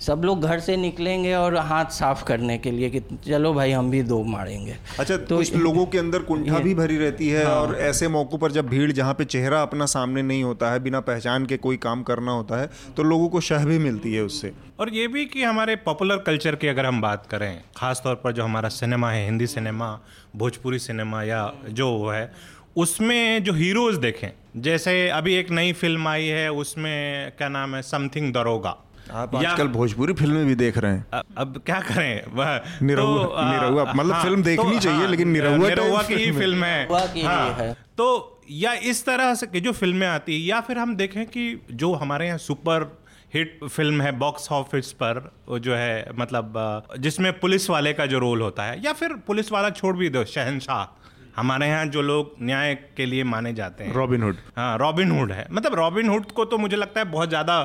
सब 0.00 0.22
लोग 0.24 0.42
घर 0.42 0.60
से 0.60 0.76
निकलेंगे 0.76 1.34
और 1.34 1.56
हाथ 1.56 1.90
साफ़ 1.92 2.22
करने 2.24 2.56
के 2.58 2.70
लिए 2.70 2.90
कि 2.90 3.00
चलो 3.26 3.52
भाई 3.54 3.70
हम 3.72 3.90
भी 3.90 4.02
दो 4.02 4.22
मारेंगे। 4.24 4.76
अच्छा 4.98 5.16
तो 5.16 5.36
कुछ 5.36 5.54
लोगों 5.56 5.84
के 5.86 5.98
अंदर 5.98 6.22
कुंठा 6.22 6.58
भी 6.58 6.74
भरी 6.74 6.96
रहती 6.98 7.28
है 7.28 7.44
हाँ। 7.44 7.54
और 7.54 7.74
ऐसे 7.80 8.08
मौकों 8.08 8.38
पर 8.38 8.52
जब 8.52 8.68
भीड़ 8.68 8.90
जहाँ 8.92 9.14
पे 9.14 9.24
चेहरा 9.26 9.62
अपना 9.62 9.86
सामने 9.86 10.22
नहीं 10.22 10.42
होता 10.44 10.72
है 10.72 10.80
बिना 10.80 11.00
पहचान 11.02 11.46
के 11.46 11.56
कोई 11.58 11.76
काम 11.78 12.02
करना 12.02 12.32
होता 12.32 12.60
है 12.60 12.70
तो 12.96 13.02
लोगों 13.02 13.28
को 13.28 13.40
शह 13.40 13.64
भी 13.64 13.78
मिलती 13.78 14.14
है 14.14 14.22
उससे। 14.22 14.52
और 14.80 14.94
ये 14.94 15.06
भी 15.08 15.24
कि 15.26 15.42
हमारे 15.42 15.76
पॉपुलर 15.76 16.18
कल्चर 16.26 16.54
की 16.54 16.68
अगर 16.68 16.86
हम 16.86 17.00
बात 17.00 17.26
करें 17.26 17.60
ख़ासतौर 17.76 18.14
पर 18.14 18.32
जो 18.32 18.44
हमारा 18.44 18.68
सिनेमा 18.68 19.10
है 19.10 19.24
हिंदी 19.24 19.46
सिनेमा 19.46 19.98
भोजपुरी 20.36 20.78
सिनेमा 20.78 21.22
या 21.22 21.50
जो 21.70 22.08
है 22.08 22.30
उसमें 22.76 23.44
जो 23.44 23.52
हीरोज 23.52 23.96
देखें 23.98 24.30
जैसे 24.56 25.08
अभी 25.10 25.34
एक 25.34 25.50
नई 25.50 25.72
फ़िल्म 25.72 26.08
आई 26.08 26.26
है 26.26 26.50
उसमें 26.52 27.32
क्या 27.38 27.48
नाम 27.48 27.74
है 27.74 27.82
समथिंग 27.82 28.32
दरोगा। 28.32 28.76
आप 29.12 29.34
आजकल 29.36 29.68
भोजपुरी 29.68 30.12
फ़िल्में 30.12 30.46
भी 30.46 30.54
देख 30.54 30.78
रहे 30.78 30.92
हैं। 30.92 31.06
अ- 31.12 31.22
अब 31.38 31.62
क्या 31.66 31.80
करें? 31.80 32.22
वह 32.32 32.62
निरहुआ- 32.82 33.32
आ, 33.32 33.52
निरहुआ, 33.52 33.92
मतलब 33.92 34.22
फ़िल्म 34.22 34.42
देखनी 34.42 34.78
चाहिए, 34.78 35.06
लेकिन 35.06 35.28
निरहुआ 35.28 35.68
निरहुआ 35.68 36.02
की 36.02 36.14
ही 36.14 36.32
फ़िल्म 36.32 36.64
है। 36.64 36.86
फ़िल्म 36.86 36.96
है 36.96 37.14
ही 37.14 37.22
हाँ, 37.22 37.74
तो 37.98 38.40
या 38.50 38.72
इस 38.72 39.06
तरह 39.06 39.34
से 39.34 39.46
की 39.46 39.60
जो 39.60 39.72
फ़िल्में 39.72 40.06
आती 40.06 40.34
है 40.34 40.40
या 40.40 40.60
फिर 40.60 40.78
हम 40.78 40.96
देखें 40.96 41.26
कि 41.26 41.66
जो 41.70 41.94
हमारे 41.94 42.26
यहाँ 42.26 42.38
सुपर 42.38 43.00
हिट 43.34 43.60
फ़िल्म 43.64 44.00
है 44.00 44.12
बॉक्स 44.12 44.52
ऑफ़िस 44.52 44.92
पर 44.92 45.32
वो 45.48 45.58
जो 45.58 45.74
है 45.74 46.06
मतलब 46.18 46.52
जिसमें 46.98 47.40
पुलिस 47.40 47.70
वाले 47.70 47.92
का 47.92 48.06
जो 48.06 48.18
रोल 48.18 48.40
होता 48.42 48.62
है 48.62 48.84
या 48.84 48.92
फिर 48.92 49.12
पुलिस 49.12 49.52
वाला 49.52 49.70
छोड़ 49.70 49.96
भी 49.96 50.08
दो 50.08 50.24
शहनशाह। 50.24 50.99
हमारे 51.40 51.68
यहाँ 51.68 51.84
जो 51.88 52.02
लोग 52.02 52.34
न्याय 52.42 52.74
के 52.96 53.04
लिए 53.06 53.24
माने 53.24 53.52
जाते 53.54 53.84
हैं। 53.84 53.92
रॉबिनहुड 53.94 54.36
हाँ 54.56 54.76
रॉबिन 54.78 55.10
हुड 55.10 55.32
है। 55.32 55.46
मतलब 55.52 55.74
रॉबिनहुड 55.74 56.30
को 56.32 56.44
तो 56.44 56.58
मुझे 56.58 56.76
लगता 56.76 57.00
है 57.00 57.06
बहुत 57.10 57.28
ज़्यादा 57.28 57.56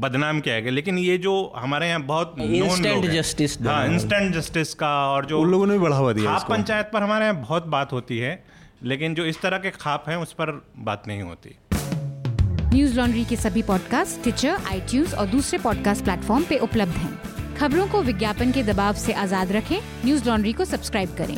बदनाम 0.00 0.40
किया 0.40 0.58
गया 0.60 0.72
लेकिन 0.72 0.98
ये 0.98 1.16
जो 1.18 1.32
हमारे 1.56 1.88
यहाँ 1.88 2.02
बहुत 2.02 2.34
Instant 2.38 2.86
लोग 2.86 3.04
हैं। 3.04 3.66
हाँ 3.66 3.86
इंस्टेंट 3.86 4.34
जस्टिस 4.34 4.74
का 4.74 4.94
और 5.08 5.26
जो 5.26 5.40
उन 5.40 5.50
लोगों 5.50 5.66
ने 5.66 5.72
भी 5.72 5.78
बढ़ावा 5.78 6.12
दिया 6.12 6.32
खाप 6.32 6.50
पंचायत 6.50 6.90
पर 6.92 7.02
हमारे 7.02 7.24
यहाँ 7.24 7.40
बहुत 7.40 7.66
बात 7.68 7.92
होती 7.92 8.18
है 8.18 8.42
लेकिन 8.84 9.14
जो 9.14 9.24
इस 9.24 9.40
तरह 9.42 9.58
के 9.58 9.70
खाप 9.72 10.08
हैं 10.08 10.16
उस 10.16 10.32
पर 10.32 10.50
बात 10.84 11.08
नहीं 11.08 11.22
होती। 11.22 11.56
न्यूज़ 12.74 12.96
लॉन्ड्री 12.96 13.24
के 13.24 13.36
सभी 13.36 13.62
पॉडकास्ट 13.62 14.22
ट्विटर 14.22 14.70
आईटीज 14.70 15.14
और 15.14 15.26
दूसरे 15.26 15.58
पॉडकास्ट 15.58 16.04
प्लेटफॉर्म 16.04 16.44
पे 16.44 16.58
उपलब्ध 16.58 16.96
हैं। 16.96 17.56
खबरों 17.56 17.86
को 17.88 18.02
विज्ञापन 18.02 18.52
के 18.52 18.62
दबाव 18.62 18.94
से 18.98 19.12
आज़ाद 19.14 19.52
रखें। 19.52 19.78
न्यूज़ 20.04 20.28
लॉन्ड्री 20.28 20.52
को 20.52 20.64
सब्सक्राइब 20.64 21.16
करें। 21.18 21.36